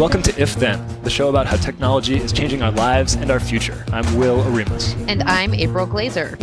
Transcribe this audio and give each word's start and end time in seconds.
Welcome 0.00 0.22
to 0.22 0.40
If 0.40 0.54
Then, 0.54 0.82
the 1.02 1.10
show 1.10 1.28
about 1.28 1.46
how 1.46 1.56
technology 1.56 2.16
is 2.16 2.32
changing 2.32 2.62
our 2.62 2.70
lives 2.70 3.16
and 3.16 3.30
our 3.30 3.38
future. 3.38 3.84
I'm 3.92 4.16
Will 4.16 4.42
Oremus. 4.44 4.96
And 5.08 5.22
I'm 5.24 5.52
April 5.52 5.84
Glaser. 5.84 6.38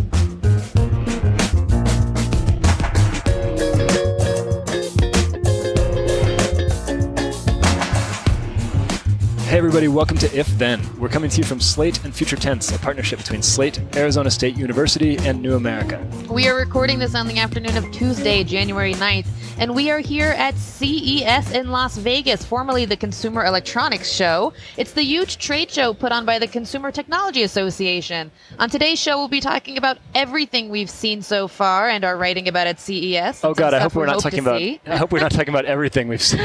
Hey, 9.48 9.58
everybody, 9.58 9.88
welcome 9.88 10.20
to 10.20 10.32
If 10.38 10.46
Then. 10.60 10.80
We're 11.00 11.10
coming 11.10 11.32
to 11.32 11.38
you 11.40 11.44
from 11.44 11.60
Slate 11.60 12.04
and 12.04 12.14
Future 12.14 12.36
Tense, 12.36 12.72
a 12.76 12.78
partnership 12.78 13.18
between 13.18 13.42
Slate, 13.42 13.82
Arizona 13.96 14.30
State 14.30 14.56
University, 14.56 15.18
and 15.18 15.42
New 15.42 15.56
America. 15.56 16.06
We 16.30 16.48
are 16.48 16.56
recording 16.56 17.00
this 17.00 17.16
on 17.16 17.26
the 17.26 17.40
afternoon 17.40 17.76
of 17.76 17.92
Tuesday, 17.92 18.44
January 18.44 18.94
9th, 18.94 19.26
and 19.60 19.74
we 19.74 19.90
are 19.90 20.00
here 20.00 20.30
at 20.38 20.56
CES 20.56 21.52
in 21.52 21.72
Las 21.72 21.98
Vegas, 21.98 22.46
formerly 22.46 22.86
the 22.86 22.96
Consumer 22.96 23.44
Electronics 23.44 24.12
Show. 24.12 24.54
It's 24.78 24.92
the 24.92 25.02
huge 25.02 25.40
trade 25.40 25.72
show 25.72 25.96
put 25.96 26.12
on 26.12 26.26
by 26.26 26.38
the 26.38 26.48
Consumer 26.48 26.92
Technology 26.92 27.42
Association. 27.42 28.30
On 28.60 28.70
today's 28.70 29.00
show, 29.00 29.18
we'll 29.18 29.28
be 29.28 29.42
talking 29.42 29.78
about 29.78 29.98
everything 30.14 30.70
we've 30.70 30.90
seen 30.90 31.24
so 31.24 31.48
far 31.48 31.90
and 31.90 32.06
are 32.06 32.18
writing 32.18 32.48
about 32.48 32.68
at 32.68 32.80
CES. 32.80 33.44
Oh 33.44 33.56
God, 33.56 33.74
I 33.74 33.80
hope 33.80 33.96
we're 33.96 34.06
not 34.06 34.20
talking 34.20 34.40
about. 34.40 34.60
See. 34.60 34.80
I 34.86 34.96
hope 34.96 35.12
we're 35.12 35.22
not 35.22 35.32
talking 35.32 35.50
about 35.50 35.66
everything 35.78 36.08
we've 36.08 36.22
seen. 36.22 36.42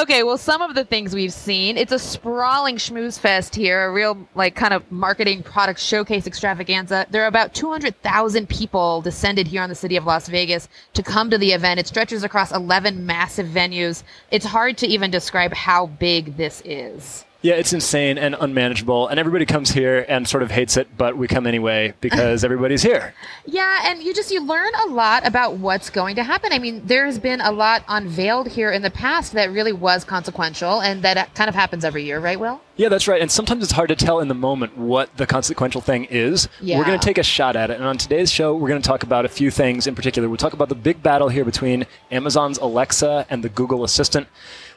okay, 0.00 0.22
well, 0.22 0.38
some 0.38 0.62
of 0.62 0.74
the 0.74 0.84
things 0.84 1.14
we've 1.14 1.32
seen. 1.32 1.76
It's 1.76 1.92
a 1.92 1.98
sprawling 1.98 2.76
schmooze 2.76 3.18
fest 3.18 3.54
here, 3.54 3.84
a 3.88 3.92
real 3.92 4.26
like 4.34 4.54
kind 4.54 4.72
of 4.72 4.90
marketing 4.90 5.42
product 5.42 5.80
showcase 5.80 6.26
extravaganza. 6.26 7.06
There 7.10 7.24
are 7.24 7.28
about 7.28 7.52
200,000 7.52 8.48
people 8.48 9.02
descended 9.02 9.48
here 9.48 9.62
on 9.62 9.68
the 9.68 9.74
city 9.74 9.96
of 9.96 10.06
Las 10.06 10.28
Vegas 10.28 10.68
to 10.94 11.02
come 11.02 11.28
to 11.28 11.36
the 11.36 11.52
event. 11.52 11.78
It 11.78 11.86
stretches 11.86 12.22
across 12.22 12.53
11 12.54 13.04
massive 13.04 13.48
venues. 13.48 14.02
It's 14.30 14.46
hard 14.46 14.78
to 14.78 14.86
even 14.86 15.10
describe 15.10 15.52
how 15.52 15.86
big 15.86 16.36
this 16.36 16.62
is. 16.64 17.24
Yeah, 17.44 17.56
it's 17.56 17.74
insane 17.74 18.16
and 18.16 18.34
unmanageable, 18.40 19.08
and 19.08 19.20
everybody 19.20 19.44
comes 19.44 19.70
here 19.70 20.06
and 20.08 20.26
sort 20.26 20.42
of 20.42 20.50
hates 20.50 20.78
it, 20.78 20.88
but 20.96 21.18
we 21.18 21.28
come 21.28 21.46
anyway 21.46 21.92
because 22.00 22.42
everybody's 22.48 22.80
here. 22.80 23.12
Yeah, 23.44 23.82
and 23.84 24.02
you 24.02 24.14
just 24.14 24.30
you 24.30 24.42
learn 24.42 24.72
a 24.86 24.86
lot 24.86 25.26
about 25.26 25.58
what's 25.58 25.90
going 25.90 26.16
to 26.16 26.24
happen. 26.24 26.54
I 26.54 26.58
mean, 26.58 26.80
there's 26.86 27.18
been 27.18 27.42
a 27.42 27.52
lot 27.52 27.84
unveiled 27.86 28.48
here 28.48 28.72
in 28.72 28.80
the 28.80 28.88
past 28.88 29.34
that 29.34 29.52
really 29.52 29.74
was 29.74 30.04
consequential, 30.04 30.80
and 30.80 31.02
that 31.02 31.18
uh, 31.18 31.26
kind 31.34 31.50
of 31.50 31.54
happens 31.54 31.84
every 31.84 32.02
year, 32.04 32.18
right, 32.18 32.40
Will? 32.40 32.62
Yeah, 32.76 32.88
that's 32.88 33.06
right. 33.06 33.20
And 33.20 33.30
sometimes 33.30 33.62
it's 33.62 33.72
hard 33.72 33.90
to 33.90 33.94
tell 33.94 34.20
in 34.20 34.28
the 34.28 34.34
moment 34.34 34.78
what 34.78 35.14
the 35.18 35.26
consequential 35.26 35.82
thing 35.82 36.06
is. 36.06 36.48
Yeah. 36.62 36.78
We're 36.78 36.86
going 36.86 36.98
to 36.98 37.04
take 37.06 37.18
a 37.18 37.22
shot 37.22 37.56
at 37.56 37.70
it, 37.70 37.74
and 37.74 37.84
on 37.84 37.98
today's 37.98 38.30
show, 38.32 38.56
we're 38.56 38.70
going 38.70 38.80
to 38.80 38.88
talk 38.88 39.02
about 39.02 39.26
a 39.26 39.28
few 39.28 39.50
things 39.50 39.86
in 39.86 39.94
particular. 39.94 40.30
We'll 40.30 40.38
talk 40.38 40.54
about 40.54 40.70
the 40.70 40.74
big 40.74 41.02
battle 41.02 41.28
here 41.28 41.44
between 41.44 41.86
Amazon's 42.10 42.56
Alexa 42.56 43.26
and 43.28 43.44
the 43.44 43.50
Google 43.50 43.84
Assistant. 43.84 44.28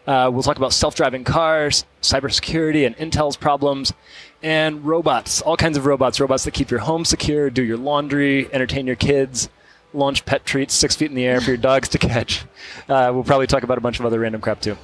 Uh, 0.07 0.29
we'll 0.31 0.43
talk 0.43 0.57
about 0.57 0.73
self 0.73 0.95
driving 0.95 1.23
cars, 1.23 1.85
cybersecurity, 2.01 2.85
and 2.87 2.95
Intel's 2.97 3.35
problems, 3.35 3.93
and 4.41 4.85
robots. 4.85 5.41
All 5.41 5.57
kinds 5.57 5.77
of 5.77 5.85
robots. 5.85 6.19
Robots 6.19 6.45
that 6.45 6.53
keep 6.53 6.71
your 6.71 6.79
home 6.79 7.03
secure, 7.03 7.49
do 7.49 7.61
your 7.61 7.77
laundry, 7.77 8.51
entertain 8.53 8.87
your 8.87 8.95
kids, 8.95 9.49
launch 9.93 10.25
pet 10.25 10.45
treats 10.45 10.73
six 10.73 10.95
feet 10.95 11.09
in 11.09 11.15
the 11.15 11.25
air 11.25 11.41
for 11.41 11.49
your 11.49 11.57
dogs 11.57 11.89
to 11.89 11.97
catch. 11.97 12.45
Uh, 12.87 13.11
we'll 13.13 13.23
probably 13.23 13.47
talk 13.47 13.63
about 13.63 13.77
a 13.77 13.81
bunch 13.81 13.99
of 13.99 14.05
other 14.05 14.19
random 14.19 14.39
crap 14.39 14.61
too. 14.61 14.77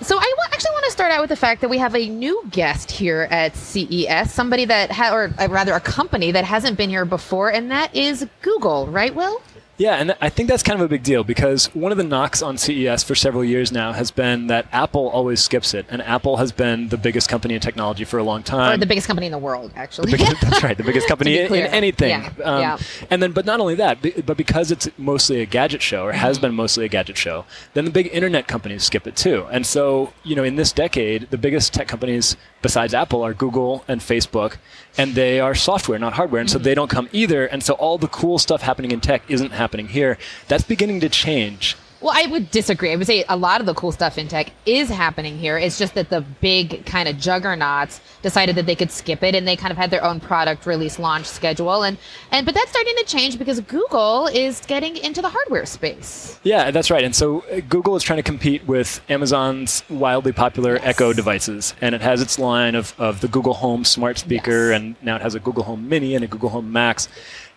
So 0.00 0.18
I 0.18 0.34
actually 0.54 0.72
want 0.72 0.84
to 0.84 0.92
start 0.92 1.12
out 1.12 1.20
with 1.20 1.30
the 1.30 1.36
fact 1.36 1.60
that 1.60 1.68
we 1.68 1.78
have 1.78 1.96
a 1.96 2.08
new 2.08 2.42
guest 2.50 2.90
here 2.90 3.26
at 3.30 3.56
CES, 3.56 4.32
somebody 4.32 4.64
that, 4.66 4.92
ha- 4.92 5.12
or 5.12 5.34
uh, 5.38 5.48
rather, 5.48 5.72
a 5.74 5.80
company 5.80 6.30
that 6.30 6.44
hasn't 6.44 6.76
been 6.76 6.90
here 6.90 7.04
before, 7.04 7.50
and 7.52 7.70
that 7.72 7.94
is 7.94 8.26
Google, 8.40 8.86
right, 8.86 9.14
Will? 9.14 9.42
Yeah, 9.76 9.96
and 9.96 10.16
I 10.20 10.28
think 10.28 10.48
that's 10.48 10.62
kind 10.62 10.78
of 10.78 10.84
a 10.84 10.88
big 10.88 11.02
deal 11.02 11.24
because 11.24 11.66
one 11.74 11.90
of 11.90 11.98
the 11.98 12.04
knocks 12.04 12.42
on 12.42 12.58
CES 12.58 13.02
for 13.02 13.14
several 13.14 13.44
years 13.44 13.72
now 13.72 13.92
has 13.92 14.10
been 14.10 14.46
that 14.46 14.66
Apple 14.72 15.08
always 15.08 15.40
skips 15.40 15.74
it, 15.74 15.86
and 15.88 16.00
Apple 16.02 16.36
has 16.36 16.52
been 16.52 16.88
the 16.90 16.96
biggest 16.96 17.28
company 17.28 17.54
in 17.54 17.60
technology 17.60 18.04
for 18.04 18.18
a 18.18 18.22
long 18.22 18.42
time. 18.42 18.74
Or 18.74 18.76
the 18.76 18.86
biggest 18.86 19.06
company 19.06 19.26
in 19.26 19.32
the 19.32 19.38
world, 19.38 19.72
actually. 19.74 20.12
Biggest, 20.12 20.40
that's 20.42 20.62
right, 20.62 20.76
the 20.76 20.84
biggest 20.84 21.08
company 21.08 21.38
in, 21.38 21.52
in, 21.52 21.66
anything. 21.66 22.10
Yeah. 22.10 22.32
Um, 22.44 22.60
yeah. 22.60 22.78
And 23.10 23.22
then, 23.22 23.32
but 23.32 23.46
not 23.46 23.60
only 23.60 23.74
that, 23.76 23.98
but 24.24 24.36
because 24.36 24.70
it's 24.70 24.88
mostly 24.96 25.40
a 25.40 25.46
gadget 25.46 25.82
show, 25.82 26.04
or 26.04 26.12
has 26.12 26.38
been 26.38 26.54
mostly 26.54 26.84
a 26.84 26.88
gadget 26.88 27.16
show, 27.16 27.44
then 27.74 27.84
the 27.84 27.90
big 27.90 28.08
internet 28.12 28.46
companies 28.46 28.84
skip 28.84 29.06
it 29.06 29.16
too. 29.16 29.46
And 29.50 29.66
so, 29.66 30.12
you 30.22 30.36
know, 30.36 30.44
in 30.44 30.56
this 30.56 30.72
decade, 30.72 31.30
the 31.30 31.38
biggest 31.38 31.74
tech 31.74 31.88
companies 31.88 32.36
besides 32.64 32.94
Apple 32.94 33.22
are 33.22 33.34
Google 33.34 33.84
and 33.86 34.00
Facebook, 34.00 34.56
and 34.96 35.14
they 35.14 35.40
are 35.40 35.54
software, 35.54 35.98
not 35.98 36.14
hardware, 36.14 36.40
and 36.40 36.50
so 36.50 36.56
mm-hmm. 36.56 36.64
they 36.64 36.74
don't 36.74 36.90
come 36.90 37.08
either. 37.12 37.46
And 37.46 37.62
so 37.62 37.74
all 37.74 37.98
the 37.98 38.08
cool 38.08 38.38
stuff 38.38 38.62
happening 38.62 38.90
in 38.90 39.00
tech 39.00 39.22
isn't 39.28 39.52
happening 39.52 39.88
here. 39.88 40.18
That's 40.48 40.64
beginning 40.64 41.00
to 41.00 41.08
change. 41.08 41.76
Well, 42.04 42.12
I 42.14 42.26
would 42.26 42.50
disagree. 42.50 42.92
I 42.92 42.96
would 42.96 43.06
say 43.06 43.24
a 43.30 43.36
lot 43.36 43.60
of 43.60 43.66
the 43.66 43.72
cool 43.72 43.90
stuff 43.90 44.18
in 44.18 44.28
tech 44.28 44.52
is 44.66 44.90
happening 44.90 45.38
here. 45.38 45.56
It's 45.56 45.78
just 45.78 45.94
that 45.94 46.10
the 46.10 46.20
big 46.20 46.84
kind 46.84 47.08
of 47.08 47.16
juggernauts 47.16 48.02
decided 48.20 48.56
that 48.56 48.66
they 48.66 48.74
could 48.74 48.90
skip 48.90 49.22
it 49.22 49.34
and 49.34 49.48
they 49.48 49.56
kind 49.56 49.70
of 49.72 49.78
had 49.78 49.90
their 49.90 50.04
own 50.04 50.20
product 50.20 50.66
release 50.66 50.98
launch 50.98 51.24
schedule 51.24 51.82
and 51.82 51.96
and 52.30 52.44
but 52.44 52.54
that's 52.54 52.68
starting 52.68 52.94
to 52.98 53.04
change 53.04 53.38
because 53.38 53.58
Google 53.60 54.26
is 54.26 54.60
getting 54.66 54.98
into 54.98 55.22
the 55.22 55.30
hardware 55.30 55.64
space. 55.64 56.38
Yeah, 56.42 56.70
that's 56.70 56.90
right. 56.90 57.04
And 57.04 57.16
so 57.16 57.40
uh, 57.50 57.60
Google 57.70 57.96
is 57.96 58.02
trying 58.02 58.18
to 58.18 58.22
compete 58.22 58.66
with 58.66 59.00
Amazon's 59.08 59.82
wildly 59.88 60.32
popular 60.32 60.74
yes. 60.74 60.84
Echo 60.84 61.14
devices 61.14 61.74
and 61.80 61.94
it 61.94 62.02
has 62.02 62.20
its 62.20 62.38
line 62.38 62.74
of, 62.74 62.94
of 62.98 63.22
the 63.22 63.28
Google 63.28 63.54
Home 63.54 63.82
smart 63.82 64.18
speaker 64.18 64.72
yes. 64.72 64.78
and 64.78 64.96
now 65.00 65.16
it 65.16 65.22
has 65.22 65.34
a 65.34 65.40
Google 65.40 65.62
Home 65.62 65.88
Mini 65.88 66.14
and 66.14 66.22
a 66.22 66.28
Google 66.28 66.50
Home 66.50 66.70
Max. 66.70 67.08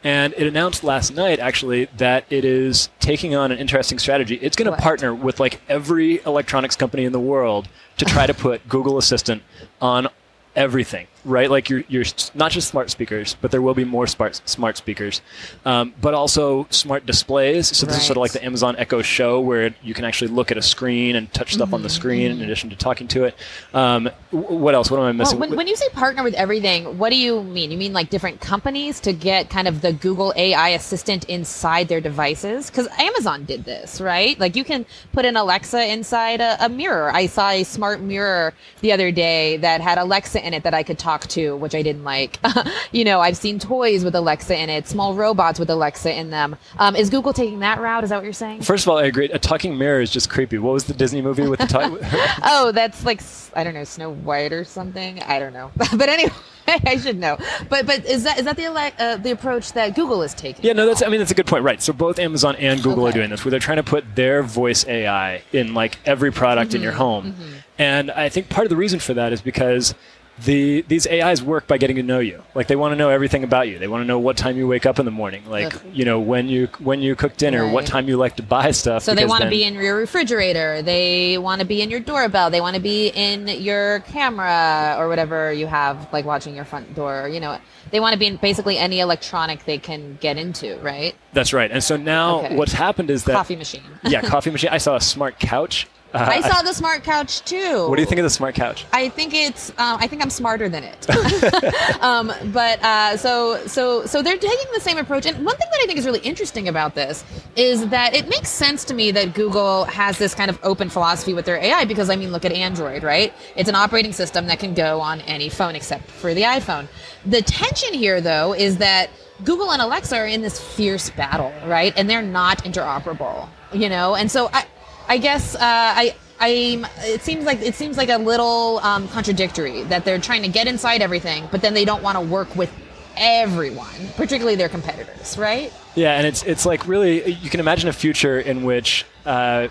And 0.04 0.34
it 0.38 0.46
announced 0.48 0.84
last 0.84 1.14
night, 1.16 1.40
actually, 1.40 1.86
that 1.98 2.26
it 2.30 2.46
is 2.46 2.90
taking 3.00 3.36
on 3.36 3.52
an 3.52 3.58
interesting 3.58 4.00
strategy. 4.00 4.36
It's 4.36 4.56
going 4.56 4.72
to 4.72 4.78
partner 4.78 5.14
with 5.14 5.40
like 5.40 5.60
every 5.68 6.24
electronics 6.24 6.76
company 6.76 7.06
in 7.06 7.12
the 7.12 7.20
world 7.20 7.68
to 7.98 8.06
try 8.06 8.28
to 8.28 8.34
put 8.48 8.68
Google 8.70 8.98
Assistant 8.98 9.44
on 9.82 10.08
everything 10.56 11.08
right? 11.28 11.50
Like 11.50 11.70
you're, 11.70 11.84
you're 11.88 12.06
not 12.34 12.52
just 12.52 12.70
smart 12.70 12.90
speakers, 12.90 13.36
but 13.42 13.52
there 13.52 13.62
will 13.62 13.74
be 13.74 13.86
more 13.86 14.08
smart 14.08 14.42
smart 14.46 14.78
speakers, 14.78 15.22
um, 15.66 15.94
but 16.02 16.14
also 16.14 16.66
smart 16.70 17.06
displays. 17.06 17.68
So 17.68 17.86
this 17.86 17.94
right. 17.94 18.02
is 18.02 18.08
sort 18.08 18.18
of 18.18 18.22
like 18.22 18.32
the 18.32 18.44
Amazon 18.44 18.76
Echo 18.78 19.02
Show, 19.02 19.40
where 19.40 19.76
you 19.84 19.94
can 19.94 20.06
actually 20.06 20.30
look 20.30 20.52
at 20.52 20.58
a 20.58 20.62
screen 20.62 21.16
and 21.16 21.32
touch 21.34 21.54
stuff 21.54 21.68
mm-hmm. 21.68 21.76
on 21.76 21.82
the 21.82 21.90
mm-hmm. 21.90 21.96
screen 21.96 22.32
in 22.32 22.42
addition 22.42 22.70
to 22.70 22.76
talking 22.76 23.08
to 23.10 23.26
it. 23.26 23.36
Um, 23.74 24.10
what 24.32 24.74
else? 24.74 24.90
What 24.90 25.00
am 25.00 25.06
I 25.06 25.12
missing? 25.12 25.40
Well, 25.40 25.50
when, 25.50 25.58
when, 25.58 25.68
you 25.68 25.76
say 25.76 25.90
partner 25.90 26.24
with 26.24 26.34
everything, 26.36 26.98
what 26.98 27.10
do 27.10 27.18
you 27.18 27.44
mean? 27.44 27.72
You 27.72 27.78
mean 27.78 27.94
like 27.94 28.10
different 28.10 28.40
companies 28.40 29.00
to 29.02 29.14
get 29.14 29.50
kind 29.50 29.68
of 29.68 29.82
the 29.82 29.94
Google 29.94 30.34
AI 30.36 30.70
assistant 30.70 31.26
inside 31.26 31.88
their 31.88 32.02
devices? 32.02 32.70
Because 32.70 32.88
Amazon 33.00 33.44
did 33.46 33.66
this, 33.66 34.00
right? 34.00 34.40
Like 34.40 34.56
you 34.56 34.64
can 34.64 34.86
put 35.12 35.26
an 35.26 35.36
Alexa 35.36 35.92
inside 35.92 36.42
a, 36.42 36.66
a 36.66 36.70
mirror. 36.70 37.12
I 37.14 37.28
saw 37.28 37.50
a 37.50 37.64
smart 37.64 38.02
mirror 38.02 38.54
the 38.82 38.92
other 38.92 39.12
day 39.12 39.58
that 39.58 39.82
had 39.82 39.98
Alexa 39.98 40.46
in 40.46 40.54
it 40.54 40.64
that 40.64 40.74
I 40.74 40.84
could 40.84 41.00
talk 41.00 41.17
to, 41.28 41.56
which 41.56 41.76
I 41.76 41.82
didn't 41.82 42.04
like. 42.04 42.40
you 42.92 43.04
know, 43.04 43.20
I've 43.20 43.38
seen 43.38 43.60
toys 43.60 44.04
with 44.04 44.16
Alexa 44.16 44.58
in 44.58 44.70
it, 44.70 44.88
small 44.88 45.14
robots 45.14 45.60
with 45.60 45.70
Alexa 45.70 46.14
in 46.14 46.30
them. 46.30 46.56
Um, 46.78 46.96
is 46.96 47.10
Google 47.10 47.34
taking 47.34 47.60
that 47.60 47.80
route? 47.80 48.04
Is 48.04 48.10
that 48.10 48.18
what 48.18 48.24
you're 48.24 48.34
saying? 48.34 48.62
First 48.62 48.86
of 48.86 48.90
all, 48.90 48.98
I 48.98 49.06
agree. 49.06 49.30
A 49.30 49.40
talking 49.40 49.78
mirror 49.78 50.02
is 50.02 50.12
just 50.12 50.30
creepy. 50.30 50.58
What 50.58 50.74
was 50.74 50.86
the 50.86 50.94
Disney 50.94 51.22
movie 51.22 51.48
with 51.48 51.60
the 51.60 51.68
talk? 51.68 52.00
oh, 52.44 52.72
that's 52.74 53.06
like 53.06 53.22
I 53.54 53.64
don't 53.64 53.74
know, 53.74 53.84
Snow 53.84 54.12
White 54.12 54.54
or 54.54 54.64
something. 54.64 55.22
I 55.24 55.40
don't 55.40 55.54
know. 55.54 55.72
but 55.96 56.10
anyway. 56.10 56.34
I 56.68 56.98
should 56.98 57.18
know, 57.18 57.38
but 57.70 57.86
but 57.86 58.06
is 58.06 58.26
that 58.26 58.40
is 58.40 58.44
that 58.44 58.58
the 58.58 58.66
uh, 58.66 59.16
the 59.16 59.32
approach 59.32 59.72
that 59.72 59.96
Google 59.96 60.22
is 60.22 60.34
taking? 60.34 60.66
Yeah, 60.66 60.74
no, 60.74 60.86
that's 60.86 61.02
I 61.02 61.08
mean 61.08 61.20
that's 61.20 61.32
a 61.32 61.34
good 61.34 61.48
point, 61.48 61.64
right? 61.64 61.82
So 61.82 61.94
both 61.94 62.20
Amazon 62.20 62.58
and 62.58 62.84
Google 62.84 63.06
okay. 63.06 63.10
are 63.10 63.20
doing 63.20 63.30
this, 63.30 63.46
where 63.46 63.52
they're 63.52 63.62
trying 63.62 63.78
to 63.78 63.84
put 63.84 64.16
their 64.16 64.44
voice 64.44 64.86
AI 64.86 65.44
in 65.54 65.74
like 65.74 65.98
every 66.06 66.30
product 66.30 66.72
mm-hmm. 66.72 66.76
in 66.76 66.84
your 66.84 66.92
mm-hmm. 66.92 67.02
home, 67.02 67.32
mm-hmm. 67.32 67.58
and 67.78 68.12
I 68.12 68.28
think 68.28 68.50
part 68.50 68.66
of 68.66 68.70
the 68.70 68.76
reason 68.76 69.00
for 69.00 69.14
that 69.14 69.32
is 69.32 69.40
because 69.40 69.96
the 70.46 70.82
these 70.88 71.08
AIs 71.08 71.42
work 71.42 71.66
by 71.68 71.78
getting 71.78 71.96
to 71.96 72.04
know 72.04 72.20
you. 72.20 72.44
Like 72.54 72.68
they 72.68 72.76
want 72.76 72.92
to 72.92 72.96
know 72.96 73.10
everything 73.10 73.44
about 73.44 73.68
you. 73.68 73.80
They 73.80 73.88
want 73.88 74.02
to 74.04 74.06
know 74.06 74.20
what 74.20 74.38
time 74.38 74.56
you 74.58 74.68
wake 74.68 74.86
up 74.86 75.00
in 75.00 75.06
the 75.06 75.12
morning. 75.12 75.44
Like 75.50 75.76
Ugh. 75.76 75.82
you 75.94 76.06
know 76.06 76.20
when 76.20 76.48
you 76.48 76.68
when 76.80 77.02
you 77.02 77.16
cook 77.16 77.38
dinner, 77.38 77.68
what 77.72 77.86
time 77.88 78.08
you 78.08 78.18
like 78.18 78.36
to 78.36 78.44
buy 78.44 78.72
stuff. 78.72 79.04
So 79.04 79.16
they 79.16 79.26
want 79.26 79.44
to 79.44 79.50
be 79.50 79.64
in 79.64 79.74
your 79.74 79.96
refrigerator. 79.96 80.82
They 80.82 81.38
want 81.38 81.62
to 81.62 81.68
be 81.68 81.82
in 81.82 81.90
your 81.90 82.00
doorbell. 82.00 82.50
They 82.52 82.62
want 82.62 82.76
to 82.76 82.82
be 82.82 83.08
in 83.10 83.48
your 83.48 84.02
camera 84.02 84.96
or 84.98 85.08
whatever 85.08 85.52
you 85.52 85.66
have, 85.68 86.12
like 86.14 86.26
watching 86.26 86.56
your 86.56 86.66
front 86.66 86.94
door. 86.94 87.28
You 87.32 87.40
know, 87.40 87.58
they 87.92 88.00
want 88.00 88.14
to 88.14 88.20
be 88.20 88.28
in 88.28 88.38
basically 88.38 88.78
any 88.78 89.00
electronic 89.00 89.66
they 89.66 89.78
can 89.80 90.18
get 90.22 90.38
into, 90.38 90.78
right? 90.80 91.16
That's 91.34 91.52
right. 91.54 91.72
And 91.72 91.84
so 91.84 91.98
now 91.98 92.40
Okay. 92.42 92.56
what's 92.56 92.74
happened 92.74 93.10
is 93.10 93.24
that 93.24 93.34
Coffee 93.34 93.56
machine. 93.56 93.82
yeah, 94.04 94.22
coffee 94.30 94.52
machine. 94.52 94.70
I 94.70 94.78
saw 94.78 94.96
a 94.96 95.02
smart 95.02 95.40
couch. 95.40 95.88
I 96.28 96.42
saw 96.42 96.62
the 96.62 96.74
smart 96.74 97.04
couch 97.04 97.44
too. 97.46 97.88
What 97.88 97.96
do 97.96 98.02
you 98.02 98.06
think 98.06 98.20
of 98.20 98.24
the 98.24 98.30
smart 98.30 98.56
couch? 98.56 98.86
I 98.94 99.10
think 99.10 99.34
it's. 99.34 99.70
Um, 99.72 99.98
I 100.00 100.08
think 100.08 100.22
I'm 100.22 100.30
smarter 100.30 100.70
than 100.70 100.84
it. 100.84 101.08
um, 102.02 102.32
but 102.52 102.82
uh, 102.84 103.18
so 103.18 103.66
so 103.68 104.06
so 104.06 104.22
they're 104.22 104.38
taking 104.38 104.72
the 104.74 104.82
same 104.82 104.98
approach. 104.98 105.26
And 105.26 105.46
one 105.46 105.56
thing 105.58 105.68
that 105.72 105.82
I 105.82 105.86
think 105.86 106.00
is 106.00 106.06
really 106.06 106.20
interesting 106.20 106.68
about 106.68 106.96
this 106.96 107.24
is 107.56 107.88
that 107.90 108.14
it 108.14 108.28
makes 108.30 108.50
sense 108.50 108.84
to 108.86 108.94
me 108.94 109.12
that 109.12 109.34
Google 109.34 109.86
has 109.86 110.18
this 110.18 110.34
kind 110.34 110.50
of 110.50 110.60
open 110.64 110.90
philosophy 110.90 111.34
with 111.34 111.46
their 111.46 111.58
AI 111.58 111.86
because 111.86 112.10
I 112.10 112.16
mean, 112.16 112.32
look 112.32 112.46
at 112.46 112.52
Android, 112.52 113.04
right? 113.04 113.34
It's 113.56 113.70
an 113.70 113.76
operating 113.76 114.14
system 114.14 114.48
that 114.48 114.60
can 114.60 114.74
go 114.74 115.00
on 115.00 115.22
any 115.22 115.50
phone 115.50 115.76
except 115.76 116.10
for 116.10 116.34
the 116.34 116.44
iPhone. 116.44 116.88
The 117.26 117.42
tension 117.42 117.94
here, 117.94 118.22
though, 118.22 118.54
is 118.54 118.78
that 118.78 119.10
Google 119.44 119.72
and 119.72 119.82
Alexa 119.82 120.16
are 120.16 120.28
in 120.28 120.42
this 120.42 120.60
fierce 120.60 121.10
battle, 121.10 121.54
right? 121.66 121.94
And 121.96 122.10
they're 122.10 122.22
not 122.22 122.64
interoperable, 122.64 123.48
you 123.74 123.90
know. 123.90 124.16
And 124.16 124.32
so 124.32 124.50
I. 124.54 124.66
I 125.08 125.18
guess 125.18 125.56
uh, 125.56 125.60
I. 125.62 126.16
I'm, 126.40 126.86
it 127.00 127.24
seems 127.24 127.46
like 127.46 127.62
it 127.62 127.74
seems 127.74 127.98
like 127.98 128.10
a 128.10 128.18
little 128.18 128.78
um, 128.84 129.08
contradictory 129.08 129.82
that 129.86 130.06
they're 130.06 130.20
trying 130.20 130.44
to 130.44 130.50
get 130.50 130.68
inside 130.68 131.02
everything, 131.02 131.48
but 131.52 131.64
then 131.64 131.74
they 131.74 131.84
don't 131.84 132.04
want 132.04 132.16
to 132.16 132.22
work 132.22 132.56
with 132.56 132.72
everyone, 133.18 133.88
particularly 134.16 134.56
their 134.56 134.70
competitors, 134.70 135.36
right? 135.38 135.74
Yeah, 135.96 136.16
and 136.16 136.28
it's 136.28 136.44
it's 136.44 136.64
like 136.66 136.88
really 136.88 137.32
you 137.32 137.50
can 137.50 137.60
imagine 137.60 137.90
a 137.90 137.94
future 137.94 138.40
in 138.40 138.64
which 138.64 139.04
uh, 139.26 139.70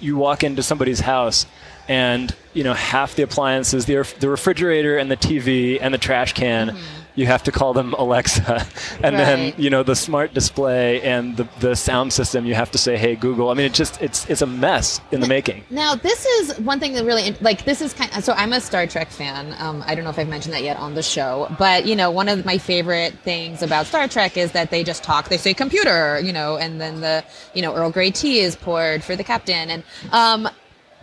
you 0.00 0.16
walk 0.16 0.42
into 0.42 0.64
somebody's 0.64 0.98
house 0.98 1.46
and 1.88 2.34
you 2.52 2.64
know 2.64 2.74
half 2.74 3.14
the 3.14 3.22
appliances, 3.22 3.86
the 3.86 3.96
ref- 3.96 4.18
the 4.18 4.28
refrigerator 4.28 4.96
and 4.98 5.10
the 5.10 5.16
TV 5.16 5.78
and 5.80 5.94
the 5.94 5.98
trash 5.98 6.32
can. 6.32 6.76
You 7.20 7.26
have 7.26 7.42
to 7.42 7.52
call 7.52 7.74
them 7.74 7.92
Alexa, 7.92 8.66
and 9.02 9.18
then 9.18 9.30
Mm-hmm. 9.40 9.60
You 9.60 9.70
know 9.70 9.82
the 9.82 9.94
smart 9.94 10.34
display 10.34 11.00
and 11.02 11.36
the, 11.36 11.46
the 11.60 11.76
sound 11.76 12.12
system. 12.12 12.46
You 12.46 12.54
have 12.54 12.70
to 12.72 12.78
say, 12.78 12.96
"Hey 12.96 13.14
Google." 13.14 13.50
I 13.50 13.54
mean, 13.54 13.66
it 13.66 13.74
just 13.74 14.00
it's 14.00 14.28
it's 14.28 14.42
a 14.42 14.46
mess 14.46 15.00
in 15.12 15.20
the 15.20 15.26
making. 15.26 15.64
Now, 15.70 15.94
this 15.94 16.24
is 16.24 16.58
one 16.60 16.80
thing 16.80 16.94
that 16.94 17.04
really 17.04 17.32
like 17.40 17.64
this 17.64 17.80
is 17.80 17.92
kind. 17.92 18.10
of, 18.16 18.24
so 18.24 18.32
I'm 18.32 18.52
a 18.52 18.60
Star 18.60 18.86
Trek 18.86 19.08
fan. 19.08 19.54
Um, 19.58 19.84
I 19.86 19.94
don't 19.94 20.04
know 20.04 20.10
if 20.10 20.18
I've 20.18 20.28
mentioned 20.28 20.54
that 20.54 20.62
yet 20.62 20.78
on 20.78 20.94
the 20.94 21.02
show, 21.02 21.54
but 21.58 21.86
you 21.86 21.94
know, 21.94 22.10
one 22.10 22.28
of 22.28 22.44
my 22.44 22.58
favorite 22.58 23.14
things 23.22 23.62
about 23.62 23.86
Star 23.86 24.08
Trek 24.08 24.36
is 24.36 24.52
that 24.52 24.70
they 24.70 24.82
just 24.82 25.04
talk. 25.04 25.28
They 25.28 25.36
say 25.36 25.52
computer, 25.54 26.18
you 26.20 26.32
know, 26.32 26.56
and 26.56 26.80
then 26.80 27.00
the 27.00 27.24
you 27.54 27.62
know 27.62 27.74
Earl 27.74 27.90
Grey 27.90 28.10
tea 28.10 28.40
is 28.40 28.56
poured 28.56 29.04
for 29.04 29.16
the 29.16 29.24
captain, 29.24 29.70
and 29.70 29.84
um, 30.12 30.48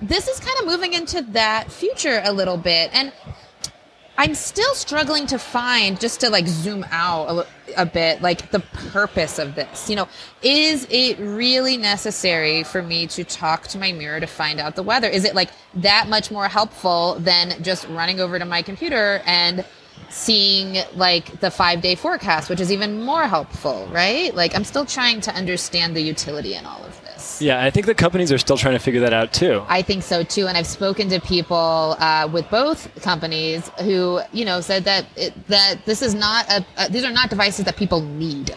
this 0.02 0.28
is 0.28 0.40
kind 0.40 0.60
of 0.60 0.66
moving 0.66 0.94
into 0.94 1.22
that 1.34 1.72
future 1.72 2.22
a 2.25 2.34
little 2.34 2.58
bit, 2.58 2.90
and 2.94 3.12
I'm 4.19 4.34
still 4.34 4.74
struggling 4.74 5.28
to 5.28 5.38
find 5.38 6.00
just 6.00 6.22
to 6.22 6.30
like 6.30 6.48
zoom 6.48 6.84
out 6.90 7.30
a, 7.30 7.81
a 7.81 7.86
bit 7.86 8.22
like 8.22 8.50
the 8.50 8.60
purpose 8.60 9.38
of 9.38 9.54
this. 9.54 9.90
You 9.90 9.96
know, 9.98 10.08
is 10.42 10.88
it 10.90 11.19
really 11.19 11.78
necessary 11.78 12.64
for 12.64 12.81
me 12.81 13.06
to 13.08 13.24
talk 13.24 13.68
to 13.68 13.78
my 13.78 13.92
mirror 13.92 14.19
to 14.19 14.25
find 14.25 14.60
out 14.60 14.75
the 14.75 14.81
weather? 14.81 15.08
Is 15.08 15.24
it 15.24 15.36
like 15.36 15.52
that 15.75 16.08
much 16.10 16.31
more 16.31 16.48
helpful 16.48 17.16
than 17.19 17.62
just 17.62 17.88
running 17.90 18.19
over 18.19 18.40
to 18.40 18.46
my 18.46 18.64
computer 18.64 19.22
and 19.28 19.64
seeing 20.10 20.84
like 20.96 21.40
the 21.40 21.48
5-day 21.48 21.96
forecast, 21.96 22.50
which 22.50 22.60
is 22.60 22.72
even 22.72 23.04
more 23.04 23.28
helpful, 23.28 23.88
right? 23.92 24.34
Like 24.34 24.56
I'm 24.56 24.63
still 24.63 24.86
trying 24.86 25.22
to 25.22 25.34
understand 25.36 25.96
the 25.96 26.02
utility 26.02 26.56
in 26.56 26.66
all 26.66 26.84
of 26.84 26.97
Yeah, 27.42 27.63
I 27.63 27.69
think 27.69 27.86
the 27.86 27.95
companies 27.95 28.31
are 28.31 28.38
still 28.38 28.57
trying 28.57 28.74
to 28.74 28.80
figure 28.80 29.01
that 29.01 29.13
out 29.13 29.34
too. 29.34 29.63
I 29.68 29.81
think 29.81 30.04
so 30.04 30.24
too, 30.24 30.48
and 30.48 30.57
I've 30.57 30.68
spoken 30.68 31.10
to 31.10 31.19
people 31.19 31.95
uh, 32.00 32.30
with 32.31 32.50
both 32.50 32.89
companies 33.01 33.69
who, 33.81 34.22
you 34.31 34.45
know, 34.45 34.62
said 34.62 34.84
that 34.86 35.06
it, 35.16 35.48
that 35.48 35.86
this 35.86 36.01
is 36.01 36.13
not 36.13 36.50
a, 36.50 36.66
uh, 36.78 36.88
these 36.89 37.04
are 37.04 37.12
not 37.12 37.30
devices 37.30 37.66
that 37.66 37.75
people 37.75 38.01
need, 38.01 38.56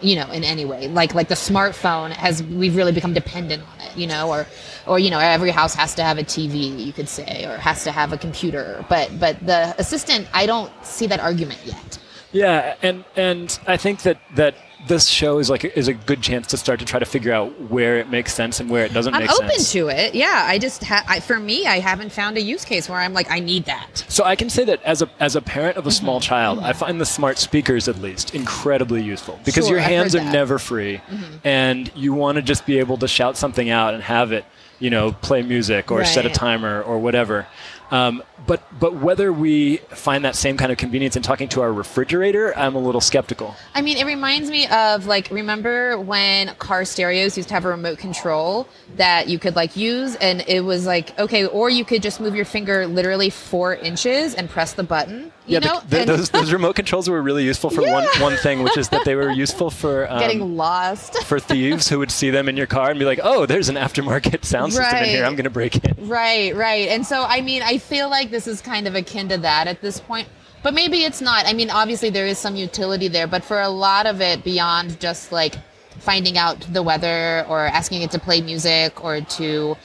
you 0.00 0.16
know, 0.16 0.30
in 0.30 0.44
any 0.44 0.64
way. 0.64 0.88
Like 0.88 1.14
like 1.14 1.28
the 1.28 1.34
smartphone 1.34 2.10
has 2.10 2.42
we've 2.42 2.76
really 2.76 2.92
become 2.92 3.14
dependent 3.14 3.62
on 3.62 3.80
it, 3.86 3.96
you 3.96 4.06
know, 4.06 4.28
or 4.28 4.46
or 4.86 4.98
you 4.98 5.10
know 5.10 5.18
every 5.18 5.50
house 5.50 5.74
has 5.74 5.94
to 5.96 6.02
have 6.02 6.18
a 6.18 6.24
TV, 6.24 6.78
you 6.84 6.92
could 6.92 7.08
say, 7.08 7.44
or 7.46 7.56
has 7.56 7.84
to 7.84 7.92
have 7.92 8.12
a 8.12 8.18
computer. 8.18 8.84
But 8.88 9.18
but 9.18 9.44
the 9.44 9.74
assistant, 9.78 10.28
I 10.32 10.46
don't 10.46 10.72
see 10.84 11.06
that 11.06 11.20
argument 11.20 11.60
yet. 11.64 11.98
Yeah, 12.32 12.74
and 12.82 13.04
and 13.16 13.58
I 13.66 13.76
think 13.76 14.02
that 14.02 14.20
that 14.34 14.54
this 14.86 15.08
show 15.08 15.38
is 15.38 15.50
like 15.50 15.64
is 15.64 15.88
a 15.88 15.92
good 15.92 16.22
chance 16.22 16.46
to 16.48 16.56
start 16.56 16.78
to 16.78 16.84
try 16.86 16.98
to 17.00 17.04
figure 17.04 17.32
out 17.32 17.60
where 17.70 17.98
it 17.98 18.08
makes 18.10 18.32
sense 18.32 18.60
and 18.60 18.70
where 18.70 18.84
it 18.84 18.92
doesn't 18.92 19.12
I'm 19.12 19.22
make 19.22 19.30
open 19.32 19.48
sense. 19.50 19.72
to 19.72 19.88
it. 19.88 20.14
Yeah, 20.14 20.44
I 20.46 20.58
just 20.58 20.84
ha- 20.84 21.04
I, 21.08 21.20
for 21.20 21.38
me, 21.40 21.66
I 21.66 21.80
haven't 21.80 22.12
found 22.12 22.36
a 22.36 22.40
use 22.40 22.64
case 22.64 22.88
where 22.88 22.98
I'm 22.98 23.12
like 23.12 23.30
I 23.30 23.40
need 23.40 23.64
that. 23.64 24.04
So 24.08 24.24
I 24.24 24.36
can 24.36 24.48
say 24.48 24.64
that 24.64 24.82
as 24.84 25.02
a 25.02 25.10
as 25.18 25.34
a 25.36 25.42
parent 25.42 25.76
of 25.76 25.86
a 25.86 25.88
Mm-hmm. 25.88 26.04
small 26.04 26.20
child, 26.20 26.60
I 26.60 26.72
find 26.74 27.00
the 27.00 27.06
smart 27.06 27.38
speakers 27.38 27.88
at 27.88 27.98
least 28.00 28.34
incredibly 28.34 29.02
useful 29.02 29.38
because 29.44 29.66
Sure, 29.66 29.76
your 29.76 29.82
hands 29.84 30.14
are 30.14 30.20
that. 30.20 30.32
never 30.32 30.58
free, 30.58 31.00
and 31.44 31.90
you 31.96 32.12
want 32.12 32.36
to 32.36 32.42
just 32.42 32.64
be 32.64 32.78
able 32.78 32.98
to 32.98 33.08
shout 33.08 33.36
something 33.36 33.68
out 33.70 33.94
and 33.94 34.02
have 34.02 34.32
it, 34.32 34.44
you 34.78 34.90
know, 34.90 35.12
play 35.12 35.42
music 35.42 35.90
or 35.90 36.04
set 36.04 36.24
a 36.24 36.30
timer 36.30 36.82
or 36.82 36.98
whatever. 36.98 37.46
Um, 37.90 38.22
but 38.46 38.62
but 38.78 38.94
whether 38.96 39.32
we 39.32 39.78
find 39.88 40.24
that 40.24 40.36
same 40.36 40.56
kind 40.56 40.70
of 40.70 40.78
convenience 40.78 41.16
in 41.16 41.22
talking 41.22 41.48
to 41.50 41.60
our 41.62 41.72
refrigerator, 41.72 42.56
I'm 42.56 42.74
a 42.74 42.78
little 42.78 43.00
skeptical. 43.00 43.54
I 43.74 43.82
mean, 43.82 43.96
it 43.96 44.06
reminds 44.06 44.50
me 44.50 44.66
of 44.68 45.06
like, 45.06 45.30
remember 45.30 45.98
when 45.98 46.54
car 46.56 46.84
stereos 46.84 47.36
used 47.36 47.48
to 47.48 47.54
have 47.54 47.64
a 47.64 47.68
remote 47.68 47.98
control 47.98 48.68
that 48.96 49.28
you 49.28 49.38
could 49.38 49.56
like 49.56 49.76
use, 49.76 50.16
and 50.16 50.44
it 50.46 50.60
was 50.60 50.86
like 50.86 51.18
okay, 51.18 51.46
or 51.46 51.70
you 51.70 51.84
could 51.84 52.02
just 52.02 52.20
move 52.20 52.34
your 52.34 52.44
finger 52.44 52.86
literally 52.86 53.30
four 53.30 53.74
inches 53.74 54.34
and 54.34 54.48
press 54.48 54.72
the 54.74 54.82
button. 54.84 55.32
You 55.48 55.54
yeah, 55.54 55.58
know, 55.60 55.80
the, 55.88 55.98
the, 55.98 56.04
those 56.04 56.30
those 56.30 56.52
remote 56.52 56.76
controls 56.76 57.08
were 57.08 57.22
really 57.22 57.44
useful 57.44 57.70
for 57.70 57.80
one 57.82 58.04
Yeah. 58.14 58.22
one 58.22 58.36
thing, 58.36 58.62
which 58.62 58.76
is 58.76 58.90
that 58.90 59.04
they 59.04 59.14
were 59.14 59.30
useful 59.30 59.70
for 59.70 60.10
um, 60.10 60.20
getting 60.20 60.56
lost. 60.56 61.14
for 61.24 61.40
thieves 61.40 61.88
who 61.88 61.98
would 61.98 62.10
see 62.10 62.30
them 62.30 62.48
in 62.48 62.56
your 62.56 62.66
car 62.66 62.90
and 62.90 62.98
be 62.98 63.04
like, 63.06 63.20
"Oh, 63.22 63.46
there's 63.46 63.68
an 63.68 63.76
aftermarket 63.76 64.44
sound 64.44 64.72
system 64.74 64.98
in 64.98 65.04
here. 65.06 65.24
I'm 65.24 65.34
going 65.36 65.44
to 65.44 65.50
break 65.50 65.82
in." 65.82 66.08
Right, 66.08 66.54
right. 66.54 66.88
And 66.88 67.06
so, 67.06 67.22
I 67.22 67.40
mean, 67.40 67.62
I 67.62 67.78
feel 67.78 68.08
like 68.10 68.30
this 68.30 68.46
is 68.46 68.60
kind 68.60 68.86
of 68.86 68.94
akin 68.94 69.28
to 69.30 69.38
that 69.38 69.66
at 69.66 69.80
this 69.80 69.98
point. 70.00 70.28
But 70.62 70.74
maybe 70.74 71.04
it's 71.04 71.20
not. 71.20 71.46
I 71.46 71.52
mean, 71.54 71.70
obviously, 71.70 72.10
there 72.10 72.26
is 72.26 72.36
some 72.36 72.54
utility 72.56 73.08
there, 73.08 73.26
but 73.26 73.42
for 73.44 73.60
a 73.60 73.68
lot 73.68 74.06
of 74.06 74.20
it, 74.20 74.44
beyond 74.44 75.00
just 75.00 75.32
like 75.32 75.54
finding 75.98 76.36
out 76.36 76.60
the 76.72 76.82
weather 76.82 77.44
or 77.48 77.66
asking 77.66 78.02
it 78.02 78.10
to 78.12 78.18
play 78.18 78.40
music 78.40 79.02
or 79.04 79.20
to, 79.20 79.76